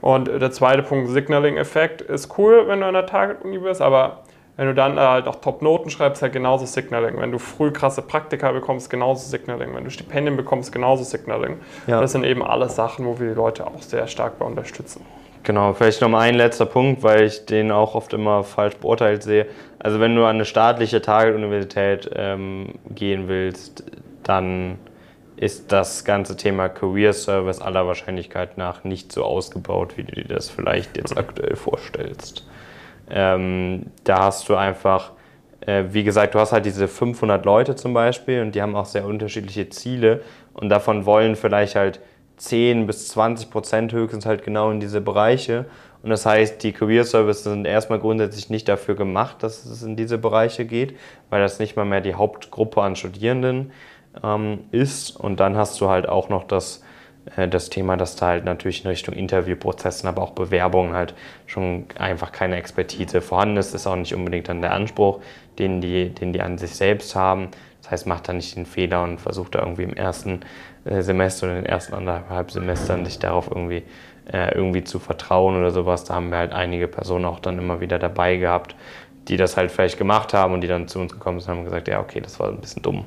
Und 0.00 0.28
der 0.28 0.52
zweite 0.52 0.84
Punkt, 0.84 1.10
Signaling-Effekt, 1.10 2.02
ist 2.02 2.38
cool, 2.38 2.68
wenn 2.68 2.78
du 2.80 2.86
an 2.86 2.94
der 2.94 3.06
Target-Uni 3.06 3.58
bist, 3.58 3.82
aber 3.82 4.20
wenn 4.56 4.68
du 4.68 4.74
dann 4.74 4.96
halt 4.96 5.26
auch 5.26 5.40
Top-Noten 5.40 5.90
schreibst, 5.90 6.22
halt 6.22 6.32
genauso 6.32 6.66
Signaling. 6.66 7.20
Wenn 7.20 7.32
du 7.32 7.40
früh 7.40 7.72
krasse 7.72 8.00
Praktika 8.00 8.52
bekommst, 8.52 8.90
genauso 8.90 9.28
Signaling. 9.28 9.74
Wenn 9.74 9.82
du 9.82 9.90
Stipendien 9.90 10.36
bekommst, 10.36 10.70
genauso 10.70 11.02
Signaling. 11.02 11.58
Ja. 11.88 12.00
Das 12.00 12.12
sind 12.12 12.22
eben 12.22 12.44
alles 12.44 12.76
Sachen, 12.76 13.06
wo 13.06 13.18
wir 13.18 13.30
die 13.30 13.34
Leute 13.34 13.66
auch 13.66 13.82
sehr 13.82 14.06
stark 14.06 14.38
bei 14.38 14.44
unterstützen. 14.44 15.04
Genau, 15.42 15.72
vielleicht 15.72 16.00
noch 16.00 16.08
mal 16.08 16.20
ein 16.20 16.34
letzter 16.34 16.66
Punkt, 16.66 17.02
weil 17.02 17.24
ich 17.24 17.46
den 17.46 17.70
auch 17.70 17.94
oft 17.94 18.12
immer 18.12 18.44
falsch 18.44 18.76
beurteilt 18.76 19.22
sehe. 19.22 19.46
Also 19.78 20.00
wenn 20.00 20.14
du 20.14 20.24
an 20.24 20.36
eine 20.36 20.44
staatliche 20.44 21.00
Target-Universität 21.00 22.10
ähm, 22.14 22.74
gehen 22.94 23.28
willst, 23.28 23.84
dann 24.24 24.78
ist 25.36 25.70
das 25.70 26.04
ganze 26.04 26.36
Thema 26.36 26.68
Career 26.68 27.12
Service 27.12 27.60
aller 27.60 27.86
Wahrscheinlichkeit 27.86 28.58
nach 28.58 28.84
nicht 28.84 29.12
so 29.12 29.24
ausgebaut, 29.24 29.96
wie 29.96 30.02
du 30.02 30.12
dir 30.12 30.24
das 30.24 30.50
vielleicht 30.50 30.96
jetzt 30.96 31.16
aktuell 31.16 31.54
vorstellst. 31.54 32.44
Ähm, 33.08 33.86
da 34.04 34.24
hast 34.24 34.48
du 34.48 34.56
einfach, 34.56 35.12
äh, 35.60 35.84
wie 35.90 36.02
gesagt, 36.02 36.34
du 36.34 36.40
hast 36.40 36.52
halt 36.52 36.66
diese 36.66 36.88
500 36.88 37.44
Leute 37.44 37.76
zum 37.76 37.94
Beispiel 37.94 38.42
und 38.42 38.54
die 38.54 38.60
haben 38.60 38.74
auch 38.74 38.84
sehr 38.84 39.06
unterschiedliche 39.06 39.68
Ziele 39.70 40.22
und 40.52 40.68
davon 40.68 41.06
wollen 41.06 41.36
vielleicht 41.36 41.76
halt 41.76 42.00
10 42.38 42.86
bis 42.86 43.08
20 43.08 43.50
Prozent 43.50 43.92
höchstens 43.92 44.26
halt 44.26 44.44
genau 44.44 44.70
in 44.70 44.80
diese 44.80 45.00
Bereiche. 45.00 45.66
Und 46.02 46.10
das 46.10 46.24
heißt, 46.24 46.62
die 46.62 46.72
Career 46.72 47.04
Services 47.04 47.44
sind 47.44 47.66
erstmal 47.66 47.98
grundsätzlich 47.98 48.50
nicht 48.50 48.68
dafür 48.68 48.94
gemacht, 48.94 49.42
dass 49.42 49.64
es 49.64 49.82
in 49.82 49.96
diese 49.96 50.16
Bereiche 50.16 50.64
geht, 50.64 50.96
weil 51.28 51.40
das 51.40 51.58
nicht 51.58 51.76
mal 51.76 51.84
mehr 51.84 52.00
die 52.00 52.14
Hauptgruppe 52.14 52.80
an 52.82 52.96
Studierenden 52.96 53.72
ähm, 54.22 54.60
ist. 54.70 55.16
Und 55.16 55.40
dann 55.40 55.56
hast 55.56 55.80
du 55.80 55.88
halt 55.88 56.08
auch 56.08 56.28
noch 56.28 56.44
das, 56.44 56.84
äh, 57.36 57.48
das 57.48 57.68
Thema, 57.68 57.96
dass 57.96 58.14
da 58.14 58.28
halt 58.28 58.44
natürlich 58.44 58.84
in 58.84 58.90
Richtung 58.90 59.14
Interviewprozessen, 59.14 60.08
aber 60.08 60.22
auch 60.22 60.30
Bewerbungen 60.30 60.94
halt 60.94 61.14
schon 61.46 61.86
einfach 61.98 62.30
keine 62.30 62.56
Expertise 62.56 63.20
vorhanden 63.20 63.56
ist. 63.56 63.74
Ist 63.74 63.88
auch 63.88 63.96
nicht 63.96 64.14
unbedingt 64.14 64.48
dann 64.48 64.62
der 64.62 64.72
Anspruch, 64.72 65.20
den 65.58 65.80
die, 65.80 66.10
den 66.10 66.32
die 66.32 66.40
an 66.40 66.58
sich 66.58 66.76
selbst 66.76 67.16
haben. 67.16 67.48
Das 67.82 67.90
heißt, 67.90 68.06
macht 68.06 68.28
da 68.28 68.32
nicht 68.32 68.54
den 68.54 68.66
Fehler 68.66 69.02
und 69.02 69.20
versucht 69.20 69.54
da 69.54 69.60
irgendwie 69.60 69.84
im 69.84 69.94
ersten 69.94 70.40
Semester 71.00 71.46
oder 71.46 71.58
in 71.58 71.64
den 71.64 71.70
ersten 71.70 71.94
anderthalb 71.94 72.50
Semestern 72.50 73.04
sich 73.04 73.18
darauf 73.18 73.48
irgendwie, 73.48 73.82
äh, 74.32 74.54
irgendwie 74.54 74.84
zu 74.84 74.98
vertrauen 74.98 75.56
oder 75.56 75.70
sowas. 75.70 76.04
Da 76.04 76.14
haben 76.14 76.30
wir 76.30 76.38
halt 76.38 76.52
einige 76.52 76.88
Personen 76.88 77.24
auch 77.24 77.40
dann 77.40 77.58
immer 77.58 77.80
wieder 77.80 77.98
dabei 77.98 78.36
gehabt, 78.36 78.74
die 79.28 79.36
das 79.36 79.56
halt 79.56 79.70
vielleicht 79.70 79.98
gemacht 79.98 80.34
haben 80.34 80.54
und 80.54 80.62
die 80.62 80.68
dann 80.68 80.88
zu 80.88 80.98
uns 80.98 81.12
gekommen 81.12 81.40
sind 81.40 81.50
und 81.50 81.58
haben 81.58 81.64
gesagt, 81.64 81.88
ja, 81.88 82.00
okay, 82.00 82.20
das 82.20 82.40
war 82.40 82.48
ein 82.48 82.58
bisschen 82.58 82.82
dumm. 82.82 83.04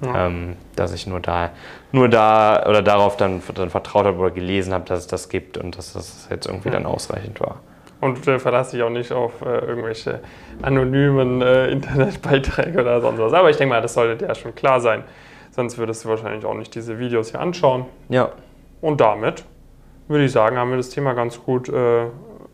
Ja. 0.00 0.26
Ähm, 0.26 0.56
dass 0.76 0.94
ich 0.94 1.06
nur 1.08 1.18
da, 1.18 1.50
nur 1.90 2.08
da 2.08 2.64
oder 2.68 2.82
darauf 2.82 3.16
dann, 3.16 3.42
dann 3.54 3.68
vertraut 3.68 4.06
habe 4.06 4.16
oder 4.18 4.30
gelesen 4.30 4.72
habe, 4.72 4.84
dass 4.84 5.00
es 5.00 5.06
das 5.08 5.28
gibt 5.28 5.58
und 5.58 5.76
dass 5.76 5.92
das 5.92 6.28
jetzt 6.30 6.46
irgendwie 6.46 6.68
ja. 6.68 6.74
dann 6.74 6.86
ausreichend 6.86 7.40
war. 7.40 7.60
Und 8.00 8.26
äh, 8.28 8.38
verlasse 8.38 8.76
dich 8.76 8.84
auch 8.84 8.90
nicht 8.90 9.10
auf 9.10 9.42
äh, 9.42 9.58
irgendwelche 9.58 10.20
anonymen 10.62 11.42
äh, 11.42 11.66
Internetbeiträge 11.68 12.80
oder 12.80 13.00
sonst 13.00 13.18
was. 13.18 13.32
Aber 13.32 13.50
ich 13.50 13.56
denke 13.56 13.74
mal, 13.74 13.82
das 13.82 13.94
sollte 13.94 14.24
ja 14.24 14.34
schon 14.36 14.54
klar 14.54 14.80
sein. 14.80 15.02
Sonst 15.50 15.78
würdest 15.78 16.04
du 16.04 16.08
wahrscheinlich 16.08 16.44
auch 16.44 16.54
nicht 16.54 16.74
diese 16.74 16.98
Videos 16.98 17.30
hier 17.30 17.40
anschauen. 17.40 17.86
Ja. 18.08 18.30
Und 18.80 19.00
damit 19.00 19.44
würde 20.06 20.24
ich 20.24 20.32
sagen, 20.32 20.56
haben 20.56 20.70
wir 20.70 20.76
das 20.76 20.90
Thema 20.90 21.14
ganz 21.14 21.42
gut 21.42 21.68
äh, 21.68 22.06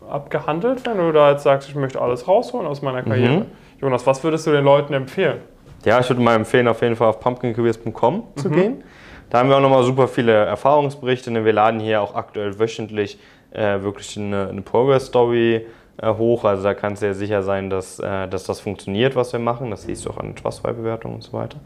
abgehandelt. 0.09 0.87
Wenn 0.87 0.99
du 0.99 1.13
da 1.13 1.33
jetzt 1.33 1.45
sagst, 1.45 1.69
ich 1.69 1.75
möchte 1.75 2.01
alles 2.01 2.27
rausholen 2.27 2.67
aus 2.67 2.83
meiner 2.83 3.03
Karriere. 3.03 3.39
Mhm. 3.39 3.47
Jonas, 3.81 4.07
was 4.07 4.23
würdest 4.25 4.47
du 4.47 4.53
den 4.53 4.65
Leuten 4.65 4.93
empfehlen? 4.95 5.39
Ja, 5.85 6.01
ich 6.01 6.09
würde 6.09 6.23
mal 6.23 6.35
empfehlen, 6.35 6.67
auf 6.69 6.81
jeden 6.81 6.97
Fall 6.97 7.09
auf 7.09 7.21
pumpkincareers.com 7.21 8.15
mhm. 8.15 8.41
zu 8.41 8.51
gehen. 8.51 8.85
Da 9.31 9.39
haben 9.39 9.49
wir 9.49 9.57
auch 9.57 9.61
nochmal 9.61 9.85
super 9.85 10.09
viele 10.09 10.33
Erfahrungsberichte. 10.33 11.33
Denn 11.33 11.45
wir 11.45 11.53
laden 11.53 11.81
hier 11.81 12.01
auch 12.01 12.15
aktuell 12.15 12.59
wöchentlich 12.59 13.19
äh, 13.53 13.83
wirklich 13.83 14.17
eine, 14.17 14.49
eine 14.49 14.63
Progress-Story 14.63 15.67
hoch. 16.03 16.45
Also 16.45 16.63
da 16.65 16.75
kannst 16.75 17.03
du 17.03 17.07
ja 17.07 17.15
sicher 17.15 17.43
sein, 17.43 17.71
dass, 17.71 17.99
äh, 17.99 18.29
dass 18.29 18.45
das 18.45 18.61
funktioniert, 18.61 19.17
was 19.17 19.33
wir 19.33 19.41
machen. 19.41 19.71
Das 19.71 19.83
siehst 19.83 20.05
du 20.05 20.11
auch 20.11 20.19
an 20.19 20.27
den 20.27 20.37
Trustfile-Bewertungen 20.37 21.17
und 21.17 21.23
so 21.23 21.33
weiter. 21.33 21.59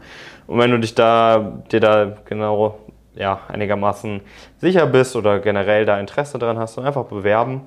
Und 0.47 0.59
wenn 0.59 0.71
du 0.71 0.79
dich 0.79 0.95
da, 0.95 1.61
dir 1.71 1.79
da 1.79 2.13
genau 2.25 2.79
ja, 3.15 3.41
einigermaßen 3.47 4.21
sicher 4.57 4.85
bist 4.87 5.15
oder 5.15 5.39
generell 5.39 5.85
da 5.85 5.99
Interesse 5.99 6.39
dran 6.39 6.57
hast, 6.57 6.77
dann 6.77 6.85
einfach 6.85 7.05
bewerben. 7.05 7.61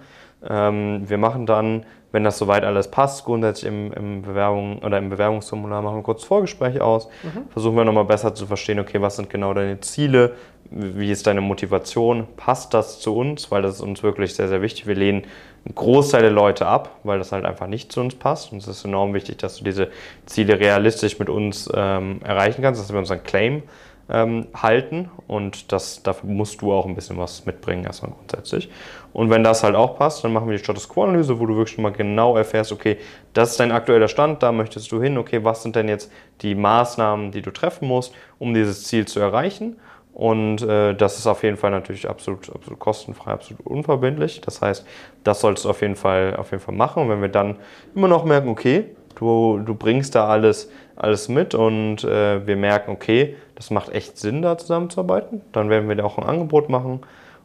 Ähm, 0.48 1.08
wir 1.08 1.18
machen 1.18 1.46
dann, 1.46 1.84
wenn 2.10 2.24
das 2.24 2.38
soweit 2.38 2.64
alles 2.64 2.90
passt, 2.90 3.24
grundsätzlich 3.24 3.68
im, 3.72 3.92
im, 3.92 4.22
Bewerbung, 4.22 4.78
oder 4.80 4.98
im 4.98 5.08
Bewerbungsformular 5.08 5.82
machen 5.82 5.96
wir 5.96 6.02
kurz 6.02 6.24
Vorgespräche 6.24 6.82
aus. 6.82 7.08
Mhm. 7.22 7.48
Versuchen 7.50 7.76
wir 7.76 7.84
nochmal 7.84 8.04
besser 8.04 8.34
zu 8.34 8.46
verstehen, 8.46 8.78
okay, 8.80 9.00
was 9.00 9.16
sind 9.16 9.30
genau 9.30 9.54
deine 9.54 9.80
Ziele, 9.80 10.32
wie 10.70 11.10
ist 11.10 11.26
deine 11.26 11.40
Motivation, 11.40 12.26
passt 12.36 12.74
das 12.74 13.00
zu 13.00 13.16
uns, 13.16 13.50
weil 13.50 13.62
das 13.62 13.76
ist 13.76 13.80
uns 13.82 14.02
wirklich 14.02 14.34
sehr, 14.34 14.48
sehr 14.48 14.62
wichtig. 14.62 14.86
Wir 14.86 14.94
lehnen 14.94 15.24
einen 15.64 15.74
Großteil 15.74 16.22
der 16.22 16.30
Leute 16.30 16.66
ab, 16.66 16.98
weil 17.04 17.18
das 17.18 17.32
halt 17.32 17.44
einfach 17.44 17.66
nicht 17.66 17.92
zu 17.92 18.00
uns 18.00 18.14
passt. 18.14 18.52
Und 18.52 18.58
es 18.58 18.68
ist 18.68 18.84
enorm 18.84 19.14
wichtig, 19.14 19.38
dass 19.38 19.56
du 19.56 19.64
diese 19.64 19.90
Ziele 20.26 20.58
realistisch 20.58 21.18
mit 21.18 21.28
uns 21.28 21.70
ähm, 21.74 22.20
erreichen 22.24 22.62
kannst, 22.62 22.80
dass 22.80 22.92
wir 22.92 22.98
unseren 22.98 23.22
Claim 23.22 23.62
ähm, 24.08 24.48
halten 24.54 25.10
und 25.26 25.72
das, 25.72 26.02
dafür 26.02 26.28
musst 26.28 26.60
du 26.60 26.72
auch 26.72 26.86
ein 26.86 26.94
bisschen 26.94 27.16
was 27.18 27.46
mitbringen, 27.46 27.84
erstmal 27.84 28.12
grundsätzlich. 28.12 28.68
Und 29.12 29.30
wenn 29.30 29.44
das 29.44 29.62
halt 29.62 29.74
auch 29.74 29.96
passt, 29.98 30.24
dann 30.24 30.32
machen 30.32 30.48
wir 30.48 30.56
die 30.56 30.62
Status 30.62 30.88
Quo-Analyse, 30.88 31.38
wo 31.38 31.46
du 31.46 31.56
wirklich 31.56 31.78
mal 31.78 31.92
genau 31.92 32.36
erfährst, 32.36 32.72
okay, 32.72 32.98
das 33.32 33.52
ist 33.52 33.60
dein 33.60 33.72
aktueller 33.72 34.08
Stand, 34.08 34.42
da 34.42 34.52
möchtest 34.52 34.90
du 34.92 35.00
hin, 35.00 35.16
okay, 35.18 35.44
was 35.44 35.62
sind 35.62 35.76
denn 35.76 35.88
jetzt 35.88 36.10
die 36.42 36.54
Maßnahmen, 36.54 37.30
die 37.30 37.42
du 37.42 37.50
treffen 37.50 37.88
musst, 37.88 38.12
um 38.38 38.52
dieses 38.54 38.84
Ziel 38.84 39.06
zu 39.06 39.20
erreichen? 39.20 39.76
Und 40.14 40.62
äh, 40.62 40.94
das 40.94 41.18
ist 41.18 41.26
auf 41.26 41.42
jeden 41.42 41.56
Fall 41.56 41.70
natürlich 41.70 42.08
absolut, 42.08 42.50
absolut 42.54 42.78
kostenfrei, 42.78 43.32
absolut 43.32 43.66
unverbindlich. 43.66 44.40
Das 44.42 44.60
heißt, 44.60 44.86
das 45.24 45.40
solltest 45.40 45.64
du 45.64 45.70
auf 45.70 45.80
jeden 45.80 45.96
Fall, 45.96 46.36
auf 46.36 46.50
jeden 46.50 46.62
Fall 46.62 46.74
machen. 46.74 47.04
Und 47.04 47.08
wenn 47.08 47.22
wir 47.22 47.28
dann 47.28 47.56
immer 47.94 48.08
noch 48.08 48.24
merken, 48.24 48.48
okay, 48.48 48.94
du, 49.14 49.58
du 49.64 49.74
bringst 49.74 50.14
da 50.14 50.28
alles, 50.28 50.70
alles 50.96 51.28
mit 51.28 51.54
und 51.54 52.04
äh, 52.04 52.46
wir 52.46 52.56
merken, 52.56 52.90
okay, 52.90 53.36
das 53.54 53.70
macht 53.70 53.90
echt 53.90 54.18
Sinn, 54.18 54.42
da 54.42 54.58
zusammenzuarbeiten, 54.58 55.40
dann 55.52 55.70
werden 55.70 55.88
wir 55.88 55.96
dir 55.96 56.04
auch 56.04 56.18
ein 56.18 56.24
Angebot 56.24 56.68
machen. 56.68 57.00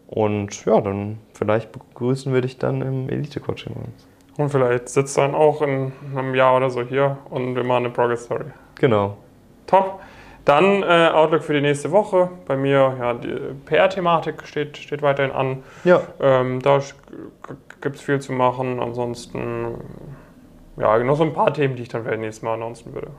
Und 0.08 0.66
ja, 0.66 0.80
dann 0.82 1.20
vielleicht 1.34 1.72
begrüßen 1.72 2.34
wir 2.34 2.42
dich 2.42 2.58
dann 2.58 2.82
im 2.82 3.10
Elite-Coaching. 3.10 3.76
Und 4.38 4.50
vielleicht 4.50 4.90
sitzt 4.90 5.18
du 5.18 5.22
dann 5.22 5.36
auch 5.36 5.62
in 5.62 5.92
einem 6.16 6.36
Jahr 6.36 6.56
oder 6.58 6.70
so 6.70 6.82
hier 6.82 7.18
und 7.30 7.56
wir 7.56 7.64
machen 7.64 7.86
eine 7.86 7.90
Progress-Story. 7.90 8.46
Genau. 8.76 9.18
Top. 9.66 10.00
Dann 10.48 10.82
äh, 10.82 11.10
Outlook 11.14 11.44
für 11.44 11.52
die 11.52 11.60
nächste 11.60 11.92
Woche. 11.92 12.30
Bei 12.46 12.56
mir, 12.56 12.96
ja, 12.98 13.14
die 13.16 13.36
PR-Thematik 13.66 14.48
steht, 14.48 14.78
steht 14.78 15.02
weiterhin 15.02 15.34
an. 15.34 15.64
Ja. 15.84 16.02
Ähm, 16.22 16.62
da 16.62 16.80
gibt 17.82 17.98
es 17.98 18.02
viel 18.02 18.22
zu 18.22 18.32
machen. 18.32 18.80
Ansonsten, 18.80 19.76
ja, 20.78 20.98
noch 21.00 21.18
so 21.18 21.24
ein 21.24 21.34
paar 21.34 21.54
Themen, 21.54 21.76
die 21.76 21.82
ich 21.84 21.90
dann 21.90 22.04
vielleicht 22.04 22.22
nächstes 22.22 22.44
Mal 22.44 22.54
announcen 22.54 22.94
würde. 22.94 23.10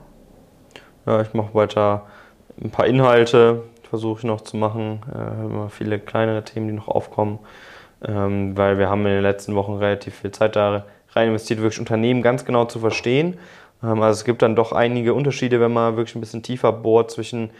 Ja, 1.04 1.20
ich 1.20 1.34
mache 1.34 1.52
weiter 1.52 2.06
ein 2.62 2.70
paar 2.70 2.86
Inhalte, 2.86 3.62
versuche 3.90 4.20
ich 4.20 4.24
noch 4.24 4.40
zu 4.40 4.56
machen. 4.56 5.02
Äh, 5.14 5.44
immer 5.44 5.68
viele 5.68 5.98
kleinere 5.98 6.44
Themen, 6.44 6.68
die 6.68 6.72
noch 6.72 6.88
aufkommen. 6.88 7.40
Ähm, 8.02 8.56
weil 8.56 8.78
wir 8.78 8.88
haben 8.88 9.04
in 9.04 9.12
den 9.12 9.22
letzten 9.22 9.54
Wochen 9.54 9.74
relativ 9.74 10.14
viel 10.14 10.30
Zeit 10.30 10.56
da 10.56 10.86
rein 11.10 11.28
investiert, 11.28 11.60
wirklich 11.60 11.78
Unternehmen 11.78 12.22
ganz 12.22 12.46
genau 12.46 12.64
zu 12.64 12.78
verstehen 12.78 13.36
also 13.80 14.18
es 14.18 14.24
gibt 14.24 14.42
dann 14.42 14.56
doch 14.56 14.72
einige 14.72 15.14
Unterschiede, 15.14 15.60
wenn 15.60 15.72
man 15.72 15.96
wirklich 15.96 16.16
ein 16.16 16.20
bisschen 16.20 16.42
tiefer 16.42 16.72
bohrt 16.72 17.10
zwischen 17.10 17.50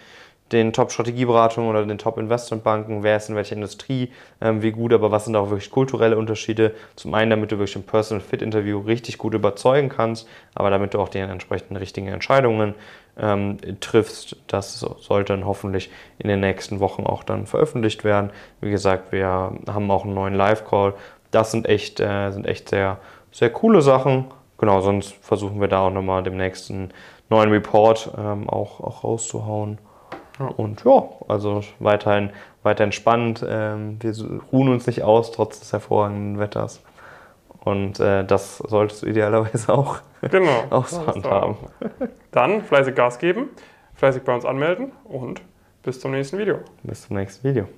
den 0.52 0.72
Top-Strategieberatungen 0.72 1.68
oder 1.68 1.84
den 1.84 1.98
Top-Investmentbanken, 1.98 3.02
wer 3.02 3.16
ist 3.16 3.28
in 3.28 3.36
welcher 3.36 3.54
Industrie, 3.54 4.10
ähm, 4.40 4.62
wie 4.62 4.70
gut, 4.70 4.92
aber 4.92 5.10
was 5.10 5.26
sind 5.26 5.36
auch 5.36 5.50
wirklich 5.50 5.70
kulturelle 5.70 6.16
Unterschiede. 6.16 6.74
Zum 6.96 7.12
einen, 7.14 7.30
damit 7.30 7.52
du 7.52 7.58
wirklich 7.58 7.76
im 7.76 7.82
Personal 7.82 8.22
Fit 8.22 8.40
Interview 8.40 8.78
richtig 8.80 9.18
gut 9.18 9.34
überzeugen 9.34 9.88
kannst, 9.90 10.26
aber 10.54 10.70
damit 10.70 10.94
du 10.94 11.00
auch 11.00 11.08
die 11.08 11.18
entsprechenden 11.18 11.76
richtigen 11.76 12.08
Entscheidungen 12.08 12.74
ähm, 13.18 13.58
triffst. 13.80 14.36
Das 14.46 14.80
sollte 14.80 15.34
dann 15.34 15.44
hoffentlich 15.44 15.90
in 16.18 16.28
den 16.28 16.40
nächsten 16.40 16.80
Wochen 16.80 17.04
auch 17.04 17.24
dann 17.24 17.46
veröffentlicht 17.46 18.04
werden. 18.04 18.30
Wie 18.60 18.70
gesagt, 18.70 19.12
wir 19.12 19.26
haben 19.26 19.90
auch 19.90 20.04
einen 20.04 20.14
neuen 20.14 20.34
Live-Call. 20.34 20.94
Das 21.30 21.50
sind 21.50 21.66
echt, 21.66 22.00
äh, 22.00 22.30
sind 22.30 22.46
echt 22.46 22.70
sehr, 22.70 22.98
sehr 23.32 23.50
coole 23.50 23.82
Sachen 23.82 24.26
genau, 24.58 24.80
sonst 24.80 25.14
versuchen 25.24 25.60
wir 25.60 25.68
da 25.68 25.80
auch 25.80 25.90
nochmal 25.90 26.22
demnächst 26.22 26.70
einen 26.70 26.92
neuen 27.30 27.50
Report 27.50 28.10
ähm, 28.18 28.48
auch, 28.48 28.80
auch 28.80 29.04
rauszuhauen. 29.04 29.78
Ja. 30.38 30.46
Und 30.46 30.84
ja, 30.84 31.08
also 31.26 31.62
weiterhin, 31.78 32.30
weiterhin 32.62 32.92
spannend. 32.92 33.44
Ähm, 33.48 33.98
wir 34.00 34.14
ruhen 34.52 34.68
uns 34.68 34.86
nicht 34.86 35.02
aus, 35.02 35.32
trotz 35.32 35.58
des 35.60 35.72
hervorragenden 35.72 36.38
Wetters. 36.38 36.82
Und 37.64 38.00
äh, 38.00 38.24
das 38.24 38.58
solltest 38.58 39.02
du 39.02 39.06
idealerweise 39.06 39.72
auch, 39.72 39.98
genau, 40.22 40.64
auch 40.70 40.86
so 40.86 41.06
handhaben. 41.06 41.56
Dann 42.30 42.62
fleißig 42.62 42.94
Gas 42.94 43.18
geben, 43.18 43.50
fleißig 43.94 44.22
bei 44.22 44.34
uns 44.34 44.44
anmelden 44.44 44.92
und 45.04 45.42
bis 45.82 46.00
zum 46.00 46.12
nächsten 46.12 46.38
Video. 46.38 46.60
Bis 46.82 47.06
zum 47.06 47.16
nächsten 47.16 47.48
Video. 47.48 47.68